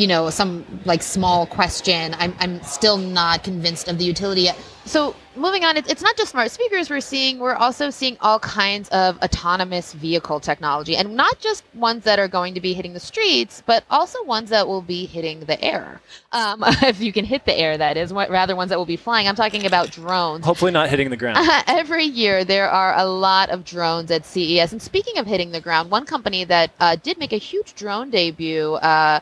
you 0.00 0.06
know, 0.06 0.30
some 0.30 0.64
like 0.86 1.02
small 1.02 1.46
question, 1.46 2.16
I'm, 2.18 2.34
I'm 2.40 2.62
still 2.62 2.96
not 2.96 3.44
convinced 3.44 3.86
of 3.86 3.98
the 3.98 4.04
utility 4.04 4.42
yet. 4.42 4.58
So, 4.86 5.14
moving 5.36 5.62
on, 5.62 5.76
it's, 5.76 5.90
it's 5.90 6.00
not 6.00 6.16
just 6.16 6.30
smart 6.30 6.50
speakers 6.50 6.88
we're 6.88 7.02
seeing, 7.02 7.38
we're 7.38 7.54
also 7.54 7.90
seeing 7.90 8.16
all 8.22 8.38
kinds 8.38 8.88
of 8.88 9.18
autonomous 9.18 9.92
vehicle 9.92 10.40
technology, 10.40 10.96
and 10.96 11.14
not 11.14 11.38
just 11.38 11.64
ones 11.74 12.02
that 12.04 12.18
are 12.18 12.28
going 12.28 12.54
to 12.54 12.62
be 12.62 12.72
hitting 12.72 12.94
the 12.94 13.00
streets, 13.00 13.62
but 13.66 13.84
also 13.90 14.24
ones 14.24 14.48
that 14.48 14.66
will 14.66 14.80
be 14.80 15.04
hitting 15.04 15.40
the 15.40 15.62
air. 15.62 16.00
Um, 16.32 16.64
if 16.66 16.98
you 16.98 17.12
can 17.12 17.26
hit 17.26 17.44
the 17.44 17.56
air, 17.56 17.76
that 17.76 17.98
is, 17.98 18.10
rather 18.10 18.56
ones 18.56 18.70
that 18.70 18.78
will 18.78 18.86
be 18.86 18.96
flying. 18.96 19.28
I'm 19.28 19.36
talking 19.36 19.66
about 19.66 19.90
drones. 19.90 20.46
Hopefully, 20.46 20.72
not 20.72 20.88
hitting 20.88 21.10
the 21.10 21.16
ground. 21.18 21.46
Every 21.66 22.04
year, 22.04 22.42
there 22.42 22.70
are 22.70 22.96
a 22.96 23.04
lot 23.04 23.50
of 23.50 23.66
drones 23.66 24.10
at 24.10 24.24
CES. 24.24 24.72
And 24.72 24.80
speaking 24.80 25.18
of 25.18 25.26
hitting 25.26 25.50
the 25.50 25.60
ground, 25.60 25.90
one 25.90 26.06
company 26.06 26.44
that 26.44 26.70
uh, 26.80 26.96
did 26.96 27.18
make 27.18 27.34
a 27.34 27.38
huge 27.38 27.74
drone 27.74 28.08
debut, 28.08 28.72
uh, 28.76 29.20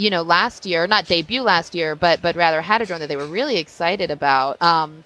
you 0.00 0.10
know, 0.10 0.22
last 0.22 0.66
year, 0.66 0.86
not 0.86 1.06
debut 1.06 1.42
last 1.42 1.74
year, 1.74 1.94
but 1.94 2.22
but 2.22 2.36
rather 2.36 2.62
had 2.62 2.82
a 2.82 2.86
drone 2.86 3.00
that 3.00 3.08
they 3.08 3.16
were 3.16 3.26
really 3.26 3.58
excited 3.58 4.10
about. 4.10 4.60
Um, 4.62 5.04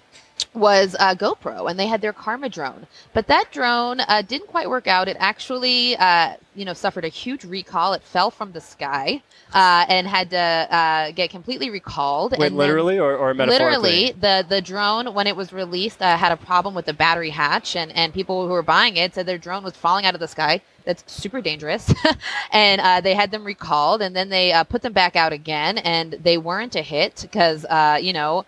was 0.55 0.95
uh, 0.99 1.15
GoPro, 1.15 1.69
and 1.69 1.79
they 1.79 1.87
had 1.87 2.01
their 2.01 2.13
Karma 2.13 2.49
drone. 2.49 2.87
But 3.13 3.27
that 3.27 3.51
drone 3.51 3.99
uh, 3.99 4.21
didn't 4.21 4.47
quite 4.47 4.69
work 4.69 4.87
out. 4.87 5.07
It 5.07 5.17
actually, 5.19 5.95
uh, 5.97 6.35
you 6.55 6.65
know, 6.65 6.73
suffered 6.73 7.05
a 7.05 7.09
huge 7.09 7.43
recall. 7.43 7.93
It 7.93 8.03
fell 8.03 8.31
from 8.31 8.51
the 8.51 8.61
sky 8.61 9.21
uh, 9.53 9.85
and 9.87 10.07
had 10.07 10.29
to 10.31 10.37
uh, 10.37 11.11
get 11.11 11.29
completely 11.29 11.69
recalled. 11.69 12.35
Wait, 12.37 12.51
literally 12.51 12.99
or, 12.99 13.15
or 13.15 13.33
metaphorically? 13.33 14.05
Literally, 14.05 14.11
the 14.19 14.45
the 14.47 14.61
drone 14.61 15.13
when 15.13 15.27
it 15.27 15.35
was 15.35 15.53
released 15.53 16.01
uh, 16.01 16.17
had 16.17 16.31
a 16.31 16.37
problem 16.37 16.75
with 16.75 16.85
the 16.85 16.93
battery 16.93 17.29
hatch, 17.29 17.75
and 17.75 17.91
and 17.91 18.13
people 18.13 18.45
who 18.45 18.53
were 18.53 18.63
buying 18.63 18.97
it 18.97 19.15
said 19.15 19.25
their 19.25 19.37
drone 19.37 19.63
was 19.63 19.75
falling 19.75 20.05
out 20.05 20.13
of 20.13 20.19
the 20.19 20.27
sky. 20.27 20.61
That's 20.85 21.03
super 21.11 21.41
dangerous, 21.41 21.91
and 22.51 22.79
uh, 22.79 23.01
they 23.01 23.15
had 23.15 23.31
them 23.31 23.43
recalled, 23.43 24.01
and 24.01 24.15
then 24.15 24.29
they 24.29 24.53
uh, 24.53 24.63
put 24.63 24.81
them 24.81 24.93
back 24.93 25.15
out 25.15 25.33
again, 25.33 25.79
and 25.79 26.13
they 26.13 26.37
weren't 26.37 26.75
a 26.75 26.81
hit 26.81 27.19
because 27.21 27.65
uh, 27.65 27.97
you 27.99 28.13
know 28.13 28.45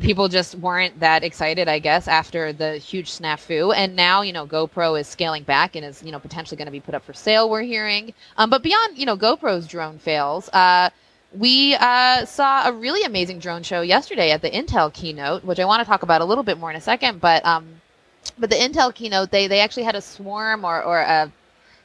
people 0.00 0.28
just 0.28 0.54
weren't 0.56 0.98
that 1.00 1.22
excited, 1.22 1.68
I 1.68 1.78
guess, 1.78 2.08
after 2.08 2.52
the 2.52 2.78
huge 2.78 3.10
snafu. 3.10 3.74
And 3.76 3.94
now, 3.94 4.22
you 4.22 4.32
know, 4.32 4.46
GoPro 4.46 4.98
is 4.98 5.06
scaling 5.06 5.42
back 5.42 5.76
and 5.76 5.84
is, 5.84 6.02
you 6.02 6.12
know, 6.12 6.18
potentially 6.18 6.56
going 6.56 6.66
to 6.66 6.72
be 6.72 6.80
put 6.80 6.94
up 6.94 7.04
for 7.04 7.12
sale, 7.12 7.50
we're 7.50 7.62
hearing. 7.62 8.14
Um, 8.36 8.50
but 8.50 8.62
beyond, 8.62 8.98
you 8.98 9.06
know, 9.06 9.16
GoPro's 9.16 9.66
drone 9.66 9.98
fails, 9.98 10.48
uh, 10.50 10.90
we 11.34 11.74
uh, 11.76 12.24
saw 12.24 12.68
a 12.68 12.72
really 12.72 13.04
amazing 13.04 13.38
drone 13.38 13.62
show 13.62 13.80
yesterday 13.80 14.30
at 14.30 14.42
the 14.42 14.50
Intel 14.50 14.92
keynote, 14.92 15.44
which 15.44 15.58
I 15.58 15.64
want 15.64 15.80
to 15.80 15.86
talk 15.86 16.02
about 16.02 16.20
a 16.20 16.24
little 16.24 16.44
bit 16.44 16.58
more 16.58 16.70
in 16.70 16.76
a 16.76 16.80
second. 16.80 17.20
But 17.20 17.44
um, 17.44 17.80
but 18.38 18.50
the 18.50 18.56
Intel 18.56 18.94
keynote, 18.94 19.30
they 19.30 19.46
they 19.46 19.60
actually 19.60 19.84
had 19.84 19.94
a 19.94 20.02
swarm 20.02 20.64
or 20.64 20.82
or 20.82 21.00
a 21.00 21.32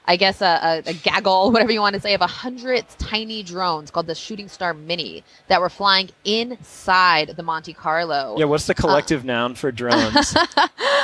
I 0.08 0.16
guess 0.16 0.42
a, 0.42 0.84
a, 0.86 0.90
a, 0.90 0.94
gaggle, 0.94 1.52
whatever 1.52 1.72
you 1.72 1.82
want 1.82 1.96
to 1.96 2.00
say, 2.00 2.14
of 2.14 2.22
a 2.22 2.28
hundred 2.28 2.86
tiny 2.98 3.44
drones 3.44 3.92
called 3.92 4.08
the 4.08 4.16
Shooting 4.16 4.48
Star 4.48 4.74
Mini 4.74 5.24
that 5.48 5.60
were 5.60 5.70
flying 5.70 6.10
inside 6.24 7.30
the 7.36 7.44
Monte 7.44 7.74
Carlo. 7.74 8.36
Yeah, 8.38 8.46
what's 8.46 8.68
the 8.68 8.74
collective 8.74 9.24
uh, 9.24 9.28
noun 9.28 9.56
for 9.56 9.72
drones? 9.74 10.36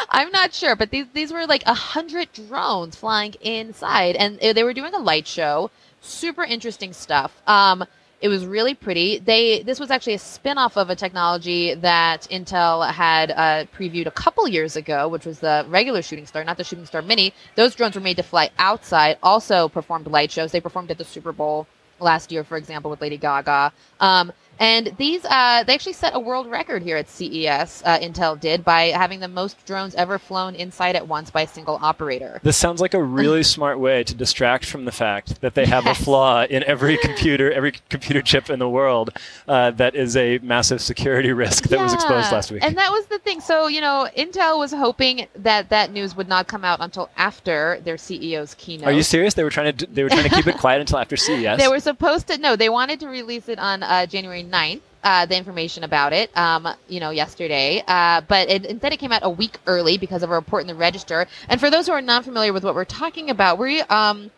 I'm 0.10 0.32
not 0.32 0.54
sure, 0.54 0.76
but 0.76 0.92
these 0.92 1.08
these 1.14 1.34
were 1.34 1.46
like 1.46 1.64
a 1.66 1.74
hundred 1.74 2.32
drones 2.32 2.96
flying 2.96 3.34
inside, 3.42 4.16
and 4.16 4.40
they 4.40 4.64
were 4.64 4.74
doing 4.74 4.94
a 4.94 5.00
light 5.00 5.28
show. 5.28 5.70
Super 6.02 6.44
interesting 6.44 6.94
stuff. 6.94 7.42
Um, 7.48 7.86
it 8.24 8.30
was 8.30 8.46
really 8.46 8.74
pretty. 8.74 9.20
They 9.20 9.64
this 9.64 9.82
was 9.82 9.92
actually 9.92 10.14
a 10.14 10.20
spin-off 10.20 10.78
of 10.78 10.90
a 10.90 10.96
technology 10.96 11.74
that 11.76 12.26
Intel 12.32 12.90
had 12.90 13.32
uh, 13.32 13.66
previewed 13.78 14.06
a 14.06 14.12
couple 14.12 14.48
years 14.48 14.78
ago, 14.78 15.10
which 15.10 15.26
was 15.26 15.40
the 15.40 15.66
regular 15.68 16.02
Shooting 16.02 16.26
Star, 16.26 16.42
not 16.46 16.56
the 16.56 16.64
Shooting 16.64 16.86
Star 16.86 17.02
Mini. 17.02 17.34
Those 17.56 17.76
drones 17.76 17.96
were 17.96 18.02
made 18.02 18.16
to 18.16 18.24
fly 18.24 18.50
outside. 18.58 19.18
Also 19.22 19.68
performed 19.68 20.08
light 20.08 20.32
shows. 20.32 20.54
They 20.54 20.62
performed 20.62 20.90
at 20.90 20.98
the 20.98 21.04
Super 21.04 21.34
Bowl 21.34 21.68
last 22.00 22.32
year, 22.32 22.46
for 22.46 22.56
example, 22.56 22.90
with 22.90 23.02
Lady 23.02 23.18
Gaga. 23.18 23.74
Um, 24.00 24.32
and 24.60 24.94
these, 24.98 25.26
uh, 25.26 25.64
they 25.64 25.74
actually 25.74 25.94
set 25.94 26.16
a 26.16 26.20
world 26.20 26.50
record 26.50 26.84
here 26.84 26.98
at 26.98 27.10
CES, 27.10 27.84
uh, 27.86 28.00
Intel 28.00 28.40
did, 28.40 28.64
by 28.64 28.86
having 28.86 29.20
the 29.20 29.28
most 29.28 29.66
drones 29.66 29.96
ever 29.96 30.20
flown 30.20 30.56
inside 30.56 30.96
at 30.96 31.08
once 31.08 31.32
by 31.32 31.42
a 31.42 31.48
single 31.48 31.80
operator. 31.82 32.40
This 32.44 32.58
sounds 32.58 32.82
like 32.82 32.94
a 32.94 33.04
really 33.04 33.44
smart 33.44 33.80
way 33.80 34.04
to 34.04 34.14
distract 34.14 34.66
from 34.66 34.86
the 34.86 34.92
fact 34.92 35.42
that 35.42 35.56
they 35.56 35.66
have 35.66 35.86
yes. 35.86 36.00
a 36.00 36.04
flaw 36.04 36.44
in 36.46 36.64
every 36.64 36.98
computer, 36.98 37.52
every 37.52 37.74
computer 37.90 38.22
chip 38.22 38.50
in 38.50 38.60
the 38.60 38.70
world 38.70 39.12
uh, 39.48 39.72
that 39.72 39.96
is 39.96 40.16
a 40.16 40.38
massive 40.40 40.82
security 40.82 41.32
risk 41.32 41.68
that 41.70 41.78
yeah. 41.78 41.84
was 41.84 41.94
exposed 41.94 42.32
last 42.32 42.52
week. 42.52 42.64
And 42.64 42.78
that 42.78 42.92
was 42.92 43.06
the 43.08 43.20
thing. 43.20 43.42
So, 43.42 43.68
you 43.68 43.82
know, 43.82 44.08
Intel 44.18 44.60
was 44.60 44.72
hoping 44.72 45.28
that 45.36 45.70
that 45.70 45.92
news 45.92 46.16
would 46.16 46.28
not 46.28 46.48
come 46.48 46.64
out 46.64 46.80
until 46.82 47.10
after 47.18 47.80
their 47.84 47.96
CEO's 47.96 48.54
keynote. 48.56 48.88
Are 48.88 48.92
you 48.92 49.04
serious? 49.04 49.34
They 49.34 49.44
were 49.44 49.50
trying 49.50 49.76
to, 49.76 49.86
they 49.88 50.04
were 50.04 50.10
trying 50.10 50.30
to 50.30 50.36
keep 50.36 50.48
it 50.48 50.58
quiet 50.60 50.82
until 50.82 51.00
after 51.00 51.18
CES? 51.18 51.58
They 51.58 51.68
were 51.68 51.80
supposed 51.80 52.28
to, 52.28 52.38
no, 52.38 52.56
they 52.56 52.70
wanted 52.70 53.00
to 53.02 53.08
release 53.08 53.50
it 53.50 53.60
on 53.60 53.84
uh, 53.84 54.06
January 54.06 54.43
9th. 54.44 54.82
Uh, 55.04 55.26
the 55.26 55.36
information 55.36 55.84
about 55.84 56.14
it, 56.14 56.36
um, 56.38 56.66
you 56.88 57.02
know, 57.02 57.10
yesterday. 57.10 57.84
Uh, 57.86 58.22
but 58.22 58.48
it, 58.48 58.66
instead, 58.66 58.94
it 58.94 58.98
came 58.98 59.12
out 59.12 59.20
a 59.26 59.30
week 59.30 59.58
early 59.68 59.98
because 59.98 60.24
of 60.24 60.32
a 60.32 60.34
report 60.34 60.62
in 60.62 60.68
the 60.68 60.76
Register. 60.76 61.28
And 61.50 61.60
for 61.60 61.70
those 61.70 61.88
who 61.88 61.92
are 61.92 62.02
not 62.02 62.24
familiar 62.24 62.54
with 62.54 62.64
what 62.64 62.74
we're 62.74 62.86
talking 62.86 63.30
about, 63.30 63.60
we 63.60 63.82
um, 63.82 64.32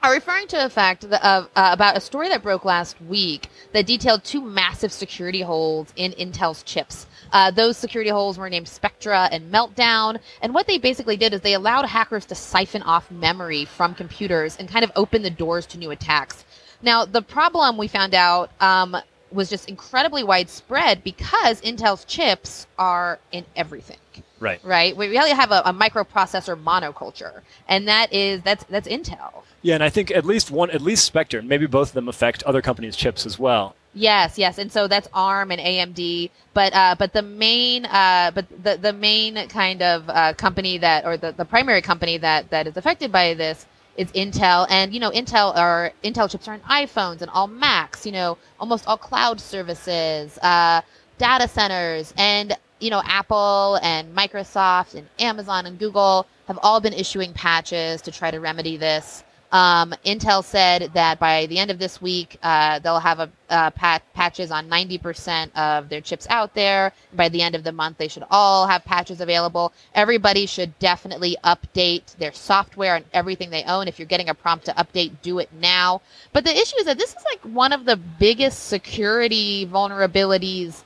are 0.00 0.12
referring 0.12 0.46
to 0.48 0.64
a 0.64 0.68
fact 0.68 1.04
uh, 1.04 1.46
about 1.56 1.96
a 1.96 2.00
story 2.00 2.28
that 2.28 2.42
broke 2.42 2.64
last 2.64 3.00
week 3.02 3.48
that 3.72 3.86
detailed 3.86 4.24
two 4.24 4.40
massive 4.40 4.92
security 4.92 5.42
holes 5.42 5.92
in 5.96 6.12
Intel's 6.12 6.62
chips. 6.62 7.06
Uh, 7.32 7.50
those 7.50 7.76
security 7.76 8.10
holes 8.10 8.38
were 8.38 8.50
named 8.50 8.68
Spectre 8.68 9.12
and 9.12 9.52
Meltdown. 9.52 10.18
And 10.42 10.54
what 10.54 10.66
they 10.66 10.78
basically 10.78 11.16
did 11.16 11.32
is 11.32 11.40
they 11.40 11.54
allowed 11.54 11.86
hackers 11.86 12.26
to 12.26 12.34
siphon 12.34 12.82
off 12.82 13.10
memory 13.10 13.64
from 13.64 13.94
computers 13.94 14.56
and 14.56 14.68
kind 14.68 14.84
of 14.84 14.92
open 14.96 15.22
the 15.22 15.30
doors 15.30 15.66
to 15.66 15.78
new 15.78 15.90
attacks. 15.90 16.44
Now, 16.82 17.04
the 17.04 17.22
problem 17.22 17.76
we 17.76 17.88
found 17.88 18.14
out 18.14 18.50
um, 18.60 18.96
was 19.32 19.48
just 19.50 19.68
incredibly 19.68 20.22
widespread 20.22 21.02
because 21.04 21.60
Intel's 21.62 22.04
chips 22.04 22.66
are 22.78 23.18
in 23.30 23.44
everything. 23.56 23.98
Right. 24.40 24.60
Right. 24.64 24.96
We 24.96 25.08
really 25.08 25.30
have 25.30 25.52
a, 25.52 25.62
a 25.64 25.72
microprocessor 25.72 26.60
monoculture, 26.62 27.42
and 27.68 27.86
that 27.86 28.12
is 28.12 28.42
that's 28.42 28.64
that's 28.64 28.88
Intel. 28.88 29.44
Yeah, 29.62 29.74
and 29.74 29.84
I 29.84 29.88
think 29.88 30.10
at 30.10 30.24
least 30.24 30.50
one, 30.50 30.70
at 30.70 30.80
least 30.80 31.04
Spectre, 31.04 31.40
maybe 31.40 31.66
both 31.66 31.90
of 31.90 31.94
them 31.94 32.08
affect 32.08 32.42
other 32.42 32.60
companies' 32.60 32.96
chips 32.96 33.24
as 33.24 33.38
well. 33.38 33.76
Yes, 33.94 34.38
yes, 34.38 34.58
and 34.58 34.72
so 34.72 34.88
that's 34.88 35.06
ARM 35.12 35.52
and 35.52 35.60
AMD, 35.60 36.30
but 36.54 36.74
uh, 36.74 36.96
but 36.98 37.12
the 37.12 37.22
main 37.22 37.84
uh, 37.84 38.32
but 38.34 38.46
the 38.64 38.76
the 38.78 38.92
main 38.92 39.48
kind 39.48 39.82
of 39.82 40.08
uh, 40.08 40.32
company 40.34 40.78
that 40.78 41.04
or 41.04 41.16
the, 41.16 41.32
the 41.32 41.44
primary 41.44 41.82
company 41.82 42.18
that 42.18 42.50
that 42.50 42.66
is 42.66 42.76
affected 42.76 43.12
by 43.12 43.34
this 43.34 43.66
is 43.96 44.10
Intel, 44.12 44.66
and 44.70 44.92
you 44.92 45.00
know 45.00 45.10
Intel 45.10 45.56
are 45.56 45.92
Intel 46.04 46.30
chips 46.30 46.48
are 46.48 46.54
in 46.54 46.60
iPhones 46.60 47.22
and 47.22 47.30
all 47.30 47.46
Macs. 47.46 48.06
You 48.06 48.12
know, 48.12 48.38
almost 48.58 48.86
all 48.86 48.96
cloud 48.96 49.40
services, 49.40 50.38
uh, 50.38 50.80
data 51.18 51.48
centers, 51.48 52.14
and 52.16 52.56
you 52.80 52.90
know 52.90 53.02
Apple 53.04 53.78
and 53.82 54.14
Microsoft 54.14 54.94
and 54.94 55.06
Amazon 55.18 55.66
and 55.66 55.78
Google 55.78 56.26
have 56.48 56.58
all 56.62 56.80
been 56.80 56.92
issuing 56.92 57.32
patches 57.32 58.02
to 58.02 58.12
try 58.12 58.30
to 58.30 58.40
remedy 58.40 58.76
this. 58.76 59.24
Um, 59.52 59.94
Intel 60.06 60.42
said 60.42 60.90
that 60.94 61.18
by 61.20 61.44
the 61.46 61.58
end 61.58 61.70
of 61.70 61.78
this 61.78 62.00
week, 62.00 62.38
uh, 62.42 62.78
they'll 62.78 62.98
have 62.98 63.20
a, 63.20 63.30
uh, 63.50 63.70
pat- 63.70 64.02
patches 64.14 64.50
on 64.50 64.66
90% 64.66 65.54
of 65.54 65.90
their 65.90 66.00
chips 66.00 66.26
out 66.30 66.54
there. 66.54 66.92
By 67.12 67.28
the 67.28 67.42
end 67.42 67.54
of 67.54 67.62
the 67.62 67.70
month, 67.70 67.98
they 67.98 68.08
should 68.08 68.24
all 68.30 68.66
have 68.66 68.82
patches 68.84 69.20
available. 69.20 69.74
Everybody 69.94 70.46
should 70.46 70.78
definitely 70.78 71.36
update 71.44 72.16
their 72.16 72.32
software 72.32 72.96
and 72.96 73.04
everything 73.12 73.50
they 73.50 73.62
own. 73.64 73.88
If 73.88 73.98
you're 73.98 74.06
getting 74.06 74.30
a 74.30 74.34
prompt 74.34 74.64
to 74.66 74.72
update, 74.72 75.12
do 75.20 75.38
it 75.38 75.50
now. 75.52 76.00
But 76.32 76.44
the 76.44 76.56
issue 76.56 76.78
is 76.78 76.86
that 76.86 76.96
this 76.96 77.10
is 77.10 77.22
like 77.26 77.40
one 77.42 77.72
of 77.72 77.84
the 77.84 77.96
biggest 77.96 78.68
security 78.68 79.66
vulnerabilities 79.66 80.82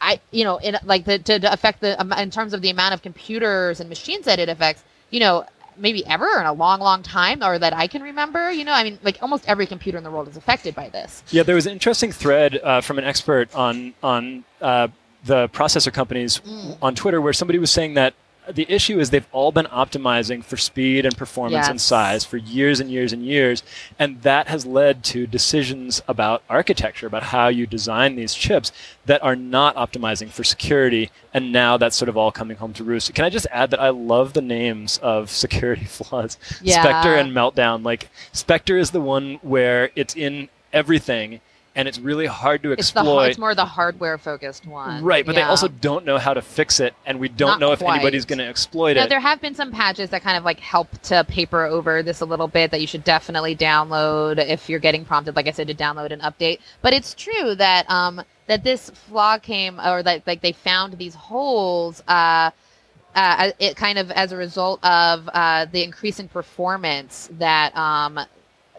I, 0.00 0.20
you 0.30 0.44
know, 0.44 0.58
in 0.58 0.76
like 0.84 1.04
the, 1.06 1.18
to, 1.18 1.38
to 1.38 1.52
affect 1.52 1.80
the 1.80 1.98
in 2.18 2.30
terms 2.30 2.52
of 2.52 2.60
the 2.60 2.68
amount 2.70 2.92
of 2.94 3.02
computers 3.02 3.80
and 3.80 3.88
machines 3.88 4.26
that 4.26 4.38
it 4.38 4.50
affects. 4.50 4.84
You 5.10 5.20
know, 5.20 5.46
maybe 5.76 6.06
ever 6.06 6.26
in 6.38 6.46
a 6.46 6.52
long, 6.52 6.80
long 6.80 7.02
time, 7.02 7.42
or 7.42 7.58
that 7.58 7.72
I 7.72 7.86
can 7.86 8.02
remember. 8.02 8.50
You 8.50 8.64
know, 8.64 8.72
I 8.72 8.84
mean, 8.84 8.98
like 9.02 9.18
almost 9.22 9.48
every 9.48 9.66
computer 9.66 9.98
in 9.98 10.04
the 10.04 10.10
world 10.10 10.28
is 10.28 10.36
affected 10.36 10.74
by 10.74 10.88
this. 10.88 11.22
Yeah, 11.30 11.42
there 11.42 11.54
was 11.54 11.66
an 11.66 11.72
interesting 11.72 12.12
thread 12.12 12.60
uh, 12.62 12.80
from 12.80 12.98
an 12.98 13.04
expert 13.04 13.54
on 13.54 13.94
on 14.02 14.44
uh, 14.60 14.88
the 15.24 15.48
processor 15.48 15.92
companies 15.92 16.40
mm. 16.40 16.76
on 16.80 16.94
Twitter 16.94 17.20
where 17.20 17.32
somebody 17.32 17.58
was 17.58 17.70
saying 17.70 17.94
that 17.94 18.14
the 18.54 18.66
issue 18.68 18.98
is 18.98 19.10
they've 19.10 19.26
all 19.32 19.52
been 19.52 19.66
optimizing 19.66 20.44
for 20.44 20.56
speed 20.56 21.04
and 21.04 21.16
performance 21.16 21.64
yes. 21.64 21.68
and 21.68 21.80
size 21.80 22.24
for 22.24 22.36
years 22.36 22.80
and 22.80 22.90
years 22.90 23.12
and 23.12 23.24
years. 23.24 23.62
And 23.98 24.22
that 24.22 24.48
has 24.48 24.66
led 24.66 25.04
to 25.04 25.26
decisions 25.26 26.02
about 26.08 26.42
architecture, 26.48 27.06
about 27.06 27.24
how 27.24 27.48
you 27.48 27.66
design 27.66 28.16
these 28.16 28.34
chips 28.34 28.72
that 29.06 29.22
are 29.22 29.36
not 29.36 29.74
optimizing 29.76 30.30
for 30.30 30.44
security. 30.44 31.10
And 31.32 31.52
now 31.52 31.76
that's 31.76 31.96
sort 31.96 32.08
of 32.08 32.16
all 32.16 32.32
coming 32.32 32.56
home 32.56 32.72
to 32.74 32.84
roost. 32.84 33.14
Can 33.14 33.24
I 33.24 33.30
just 33.30 33.46
add 33.50 33.70
that 33.70 33.80
I 33.80 33.90
love 33.90 34.32
the 34.32 34.42
names 34.42 34.98
of 34.98 35.30
security 35.44 35.84
flaws? 35.84 36.38
Yeah. 36.62 36.82
Spectre 36.82 37.14
and 37.14 37.32
Meltdown. 37.32 37.84
Like, 37.84 38.10
Spectre 38.32 38.76
is 38.76 38.90
the 38.90 39.00
one 39.00 39.38
where 39.42 39.90
it's 39.96 40.14
in 40.14 40.48
everything 40.72 41.40
and 41.74 41.86
it's 41.86 41.98
really 41.98 42.26
hard 42.26 42.62
to 42.64 42.72
exploit. 42.72 43.02
It's, 43.02 43.26
the, 43.26 43.30
it's 43.30 43.38
more 43.38 43.54
the 43.54 43.64
hardware 43.64 44.18
focused 44.18 44.66
one. 44.66 45.04
Right, 45.04 45.24
but 45.24 45.34
yeah. 45.34 45.42
they 45.42 45.48
also 45.48 45.68
don't 45.68 46.04
know 46.04 46.18
how 46.18 46.34
to 46.34 46.42
fix 46.42 46.80
it, 46.80 46.94
and 47.06 47.20
we 47.20 47.28
don't 47.28 47.50
Not 47.50 47.60
know 47.60 47.72
if 47.72 47.82
anybody's 47.82 48.24
going 48.24 48.40
to 48.40 48.44
exploit 48.44 48.94
now, 48.94 49.04
it. 49.04 49.08
There 49.08 49.20
have 49.20 49.40
been 49.40 49.54
some 49.54 49.70
patches 49.70 50.10
that 50.10 50.22
kind 50.22 50.36
of 50.36 50.44
like 50.44 50.58
help 50.58 50.90
to 51.02 51.24
paper 51.24 51.64
over 51.64 52.02
this 52.02 52.20
a 52.20 52.24
little 52.24 52.48
bit 52.48 52.70
that 52.72 52.80
you 52.80 52.86
should 52.86 53.04
definitely 53.04 53.54
download 53.54 54.38
if 54.44 54.68
you're 54.68 54.80
getting 54.80 55.04
prompted, 55.04 55.36
like 55.36 55.46
I 55.46 55.52
said, 55.52 55.68
to 55.68 55.74
download 55.74 56.10
an 56.10 56.20
update. 56.20 56.58
But 56.82 56.92
it's 56.92 57.14
true 57.14 57.54
that 57.54 57.88
um, 57.88 58.20
that 58.46 58.64
this 58.64 58.90
flaw 58.90 59.38
came, 59.38 59.78
or 59.80 60.02
that 60.02 60.26
like 60.26 60.40
they 60.40 60.52
found 60.52 60.98
these 60.98 61.14
holes. 61.14 62.02
Uh, 62.08 62.50
uh, 63.14 63.50
it 63.58 63.76
kind 63.76 63.98
of 63.98 64.10
as 64.12 64.30
a 64.30 64.36
result 64.36 64.84
of 64.84 65.28
uh, 65.34 65.66
the 65.72 65.82
increase 65.82 66.20
in 66.20 66.28
performance 66.28 67.28
that 67.32 67.76
um, 67.76 68.20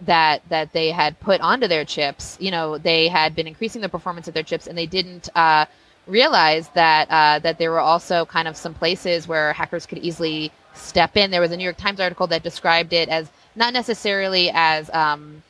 that 0.01 0.41
that 0.49 0.73
they 0.73 0.91
had 0.91 1.19
put 1.19 1.41
onto 1.41 1.67
their 1.67 1.85
chips. 1.85 2.37
You 2.39 2.51
know, 2.51 2.77
they 2.77 3.07
had 3.07 3.35
been 3.35 3.47
increasing 3.47 3.81
the 3.81 3.89
performance 3.89 4.27
of 4.27 4.33
their 4.33 4.43
chips, 4.43 4.67
and 4.67 4.77
they 4.77 4.85
didn't 4.85 5.29
uh, 5.35 5.65
realize 6.07 6.69
that 6.69 7.07
uh, 7.09 7.39
that 7.39 7.57
there 7.57 7.71
were 7.71 7.79
also 7.79 8.25
kind 8.25 8.47
of 8.47 8.57
some 8.57 8.73
places 8.73 9.27
where 9.27 9.53
hackers 9.53 9.85
could 9.85 9.99
easily 9.99 10.51
step 10.73 11.17
in. 11.17 11.31
There 11.31 11.41
was 11.41 11.51
a 11.51 11.57
New 11.57 11.63
York 11.63 11.77
Times 11.77 11.99
article 11.99 12.27
that 12.27 12.43
described 12.43 12.93
it 12.93 13.09
as 13.09 13.29
not 13.55 13.73
necessarily 13.73 14.49
as 14.53 14.89
um, 14.91 15.43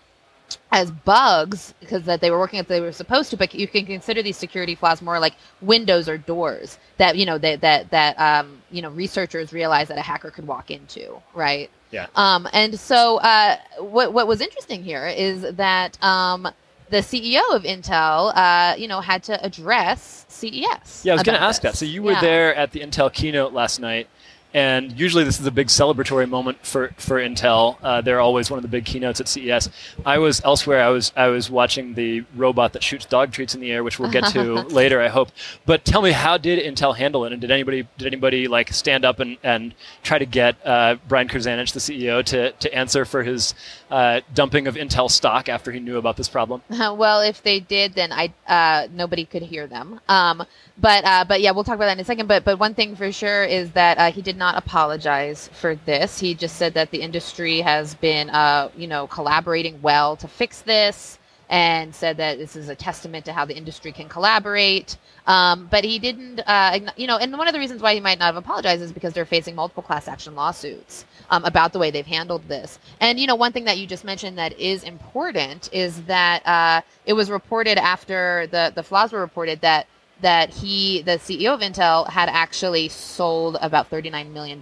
as 0.71 0.91
bugs 0.91 1.73
because 1.79 2.03
that 2.03 2.21
they 2.21 2.31
were 2.31 2.39
working 2.39 2.59
as 2.59 2.65
they 2.67 2.81
were 2.81 2.91
supposed 2.91 3.29
to, 3.31 3.37
but 3.37 3.53
you 3.53 3.67
can 3.67 3.85
consider 3.85 4.21
these 4.21 4.37
security 4.37 4.75
flaws 4.75 5.01
more 5.01 5.19
like 5.19 5.35
windows 5.61 6.07
or 6.07 6.17
doors 6.17 6.77
that 6.97 7.17
you 7.17 7.25
know 7.25 7.37
that 7.37 7.61
that 7.61 7.89
that 7.91 8.19
um, 8.19 8.61
you 8.71 8.81
know 8.81 8.89
researchers 8.89 9.53
realize 9.53 9.87
that 9.87 9.97
a 9.97 10.01
hacker 10.01 10.31
could 10.31 10.47
walk 10.47 10.71
into, 10.71 11.21
right? 11.33 11.69
Yeah. 11.91 12.07
Um, 12.15 12.47
and 12.53 12.79
so 12.79 13.17
uh, 13.17 13.57
what 13.79 14.13
what 14.13 14.27
was 14.27 14.41
interesting 14.41 14.83
here 14.83 15.07
is 15.07 15.41
that 15.55 16.01
um, 16.03 16.47
the 16.91 16.97
CEO 16.97 17.41
of 17.53 17.63
Intel, 17.63 18.35
uh, 18.35 18.75
you 18.77 18.87
know, 18.87 19.01
had 19.01 19.23
to 19.23 19.43
address 19.43 20.25
CES. 20.27 21.03
Yeah, 21.03 21.13
I 21.13 21.15
was 21.15 21.23
going 21.23 21.37
to 21.37 21.41
ask 21.41 21.61
that. 21.63 21.75
So 21.75 21.85
you 21.85 22.03
were 22.03 22.11
yeah. 22.11 22.21
there 22.21 22.55
at 22.55 22.71
the 22.71 22.81
Intel 22.81 23.11
keynote 23.11 23.53
last 23.53 23.79
night. 23.79 24.07
And 24.53 24.99
usually 24.99 25.23
this 25.23 25.39
is 25.39 25.45
a 25.45 25.51
big 25.51 25.67
celebratory 25.67 26.27
moment 26.27 26.65
for, 26.65 26.89
for 26.97 27.19
Intel. 27.19 27.77
Uh, 27.81 28.01
they're 28.01 28.19
always 28.19 28.51
one 28.51 28.57
of 28.57 28.63
the 28.63 28.67
big 28.67 28.85
keynotes 28.85 29.21
at 29.21 29.27
CES. 29.27 29.69
I 30.05 30.17
was 30.17 30.41
elsewhere. 30.43 30.83
I 30.83 30.89
was 30.89 31.13
I 31.15 31.27
was 31.27 31.49
watching 31.49 31.93
the 31.93 32.25
robot 32.35 32.73
that 32.73 32.83
shoots 32.83 33.05
dog 33.05 33.31
treats 33.31 33.55
in 33.55 33.61
the 33.61 33.71
air, 33.71 33.83
which 33.83 33.99
we'll 33.99 34.11
get 34.11 34.25
to 34.31 34.53
later, 34.69 35.01
I 35.01 35.07
hope. 35.07 35.29
But 35.65 35.85
tell 35.85 36.01
me, 36.01 36.11
how 36.11 36.37
did 36.37 36.59
Intel 36.59 36.95
handle 36.95 37.25
it? 37.25 37.31
And 37.31 37.39
did 37.39 37.51
anybody 37.51 37.87
did 37.97 38.07
anybody 38.07 38.47
like 38.47 38.73
stand 38.73 39.05
up 39.05 39.19
and, 39.19 39.37
and 39.43 39.73
try 40.03 40.17
to 40.17 40.25
get 40.25 40.55
uh, 40.65 40.97
Brian 41.07 41.27
Krzanich, 41.27 41.73
the 41.73 41.79
CEO, 41.79 42.23
to, 42.25 42.51
to 42.51 42.73
answer 42.73 43.05
for 43.05 43.23
his 43.23 43.53
uh, 43.89 44.21
dumping 44.33 44.67
of 44.67 44.75
Intel 44.75 45.09
stock 45.09 45.49
after 45.49 45.71
he 45.71 45.79
knew 45.79 45.97
about 45.97 46.17
this 46.17 46.27
problem? 46.27 46.61
well, 46.69 47.21
if 47.21 47.41
they 47.43 47.59
did, 47.59 47.93
then 47.93 48.11
I 48.11 48.33
uh, 48.47 48.87
nobody 48.93 49.25
could 49.25 49.43
hear 49.43 49.67
them. 49.67 49.99
Um, 50.09 50.45
but 50.77 51.05
uh, 51.05 51.25
but 51.27 51.41
yeah, 51.41 51.51
we'll 51.51 51.63
talk 51.63 51.75
about 51.75 51.85
that 51.85 51.97
in 51.97 51.99
a 51.99 52.05
second. 52.05 52.27
But 52.27 52.43
but 52.43 52.59
one 52.59 52.73
thing 52.73 52.95
for 52.95 53.11
sure 53.11 53.43
is 53.43 53.71
that 53.71 53.97
uh, 53.97 54.11
he 54.11 54.21
did 54.21 54.37
not 54.41 54.57
apologize 54.57 55.49
for 55.53 55.75
this. 55.75 56.19
He 56.19 56.33
just 56.33 56.55
said 56.55 56.73
that 56.73 56.89
the 56.89 56.99
industry 56.99 57.61
has 57.61 57.93
been 57.95 58.29
uh, 58.31 58.69
you 58.75 58.87
know 58.87 59.05
collaborating 59.07 59.79
well 59.83 60.15
to 60.17 60.27
fix 60.27 60.61
this, 60.61 61.19
and 61.51 61.93
said 61.93 62.17
that 62.17 62.39
this 62.39 62.55
is 62.55 62.67
a 62.69 62.75
testament 62.75 63.25
to 63.25 63.33
how 63.33 63.45
the 63.45 63.55
industry 63.55 63.91
can 63.91 64.09
collaborate. 64.09 64.97
Um, 65.27 65.67
but 65.69 65.83
he 65.83 65.99
didn't, 65.99 66.39
uh, 66.47 66.79
you 66.97 67.05
know, 67.05 67.17
and 67.17 67.37
one 67.37 67.47
of 67.47 67.53
the 67.53 67.59
reasons 67.59 67.81
why 67.83 67.93
he 67.93 67.99
might 67.99 68.17
not 68.17 68.33
have 68.33 68.37
apologized 68.37 68.81
is 68.81 68.91
because 68.91 69.13
they're 69.13 69.25
facing 69.37 69.53
multiple 69.53 69.83
class 69.83 70.07
action 70.07 70.33
lawsuits 70.33 71.05
um, 71.29 71.45
about 71.45 71.71
the 71.73 71.79
way 71.79 71.91
they've 71.91 72.13
handled 72.17 72.41
this. 72.47 72.79
And 72.99 73.19
you 73.19 73.27
know, 73.27 73.35
one 73.35 73.51
thing 73.51 73.65
that 73.65 73.77
you 73.77 73.85
just 73.85 74.03
mentioned 74.03 74.39
that 74.39 74.57
is 74.57 74.83
important 74.83 75.69
is 75.71 76.01
that 76.03 76.41
uh, 76.47 76.81
it 77.05 77.13
was 77.13 77.29
reported 77.29 77.77
after 77.77 78.47
the 78.47 78.71
the 78.73 78.81
flaws 78.81 79.11
were 79.11 79.19
reported 79.19 79.61
that 79.61 79.85
that 80.21 80.49
he, 80.49 81.01
the 81.01 81.13
CEO 81.13 81.53
of 81.53 81.59
Intel, 81.61 82.07
had 82.09 82.29
actually 82.29 82.89
sold 82.89 83.57
about 83.61 83.89
$39 83.89 84.31
million 84.31 84.59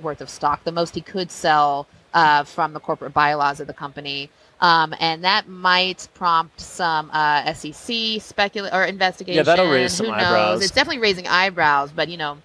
worth 0.00 0.20
of 0.20 0.28
stock, 0.30 0.64
the 0.64 0.72
most 0.72 0.94
he 0.94 1.00
could 1.00 1.30
sell 1.30 1.86
uh, 2.14 2.44
from 2.44 2.72
the 2.72 2.80
corporate 2.80 3.12
bylaws 3.12 3.60
of 3.60 3.66
the 3.66 3.72
company. 3.74 4.30
Um, 4.60 4.94
and 5.00 5.24
that 5.24 5.48
might 5.48 6.08
prompt 6.14 6.60
some 6.60 7.10
uh, 7.12 7.52
SEC 7.52 8.20
specula- 8.22 8.70
or 8.72 8.84
investigation. 8.84 9.36
Yeah, 9.38 9.42
that'll 9.42 9.70
raise 9.70 9.98
Who 9.98 10.06
some 10.06 10.14
knows? 10.14 10.24
eyebrows. 10.24 10.62
It's 10.62 10.70
definitely 10.70 11.02
raising 11.02 11.26
eyebrows, 11.26 11.90
but 11.90 12.08
you 12.08 12.16
know, 12.16 12.38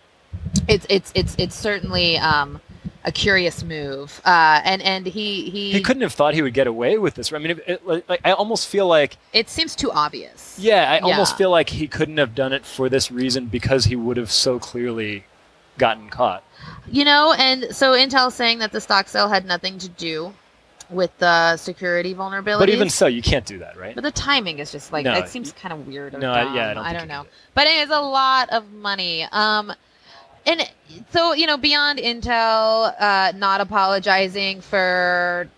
it's 0.68 0.88
it's 0.90 1.12
it's 1.14 1.36
it's 1.38 1.56
certainly 1.56 2.18
um, 2.18 2.60
a 3.08 3.12
curious 3.12 3.64
move. 3.64 4.22
Uh, 4.26 4.62
and 4.64 4.82
and 4.82 5.06
he 5.08 5.50
he 5.50 5.72
He 5.72 5.82
couldn't 5.82 6.04
have 6.04 6.14
thought 6.14 6.34
he 6.34 6.42
would 6.42 6.54
get 6.54 6.68
away 6.68 6.98
with 6.98 7.16
this. 7.16 7.32
I 7.32 7.40
mean, 7.40 7.52
it, 7.52 7.64
it, 7.66 7.88
like, 7.88 8.22
I 8.24 8.34
almost 8.34 8.68
feel 8.68 8.86
like 8.86 9.18
it 9.34 9.50
seems 9.50 9.76
too 9.76 9.92
obvious. 9.92 10.60
Yeah, 10.60 10.92
I 10.92 11.00
almost 11.00 11.38
feel 11.38 11.50
like 11.50 11.70
he 11.70 11.88
couldn't 11.88 12.18
have 12.18 12.36
done 12.36 12.54
it 12.54 12.66
for 12.66 12.90
this 12.90 13.10
reason 13.10 13.46
because 13.46 13.86
he 13.86 13.96
would 13.96 14.18
have 14.18 14.30
so 14.30 14.60
clearly 14.60 15.24
gotten 15.78 16.10
caught. 16.10 16.44
You 16.92 17.06
know, 17.06 17.34
and 17.38 17.74
so 17.74 17.94
Intel 17.94 18.32
saying 18.32 18.60
that 18.60 18.74
the 18.74 18.82
stock 18.82 19.08
sale 19.08 19.30
had 19.30 19.46
nothing 19.46 19.78
to 19.80 19.90
do 19.90 20.34
with 20.90 21.18
the 21.18 21.56
security 21.58 22.14
vulnerability. 22.14 22.72
But 22.72 22.76
even 22.76 22.90
so, 22.90 23.08
you 23.08 23.22
can't 23.22 23.46
do 23.46 23.60
that, 23.60 23.78
right? 23.78 23.96
But 23.96 24.04
the 24.04 24.12
timing 24.12 24.60
is 24.60 24.72
just 24.72 24.92
like 24.92 25.06
No, 25.06 25.14
it 25.14 25.30
seems 25.30 25.54
kind 25.54 25.74
of 25.74 25.88
weird. 25.88 26.14
Or 26.14 26.20
no, 26.20 26.34
dumb. 26.34 26.56
yeah, 26.56 26.72
I 26.72 26.74
don't 26.74 26.86
I 26.86 26.94
don't 26.94 27.08
know. 27.08 27.26
But 27.54 27.68
it 27.68 27.78
is 27.78 27.90
a 27.90 28.02
lot 28.02 28.50
of 28.50 28.72
money. 28.74 29.26
Um, 29.32 29.72
and 30.48 30.68
so 31.12 31.34
you 31.34 31.46
know, 31.46 31.58
beyond 31.58 32.00
Intel 32.00 32.94
uh, 33.00 33.34
not 33.36 33.62
apologizing 33.62 34.62
for 34.62 35.50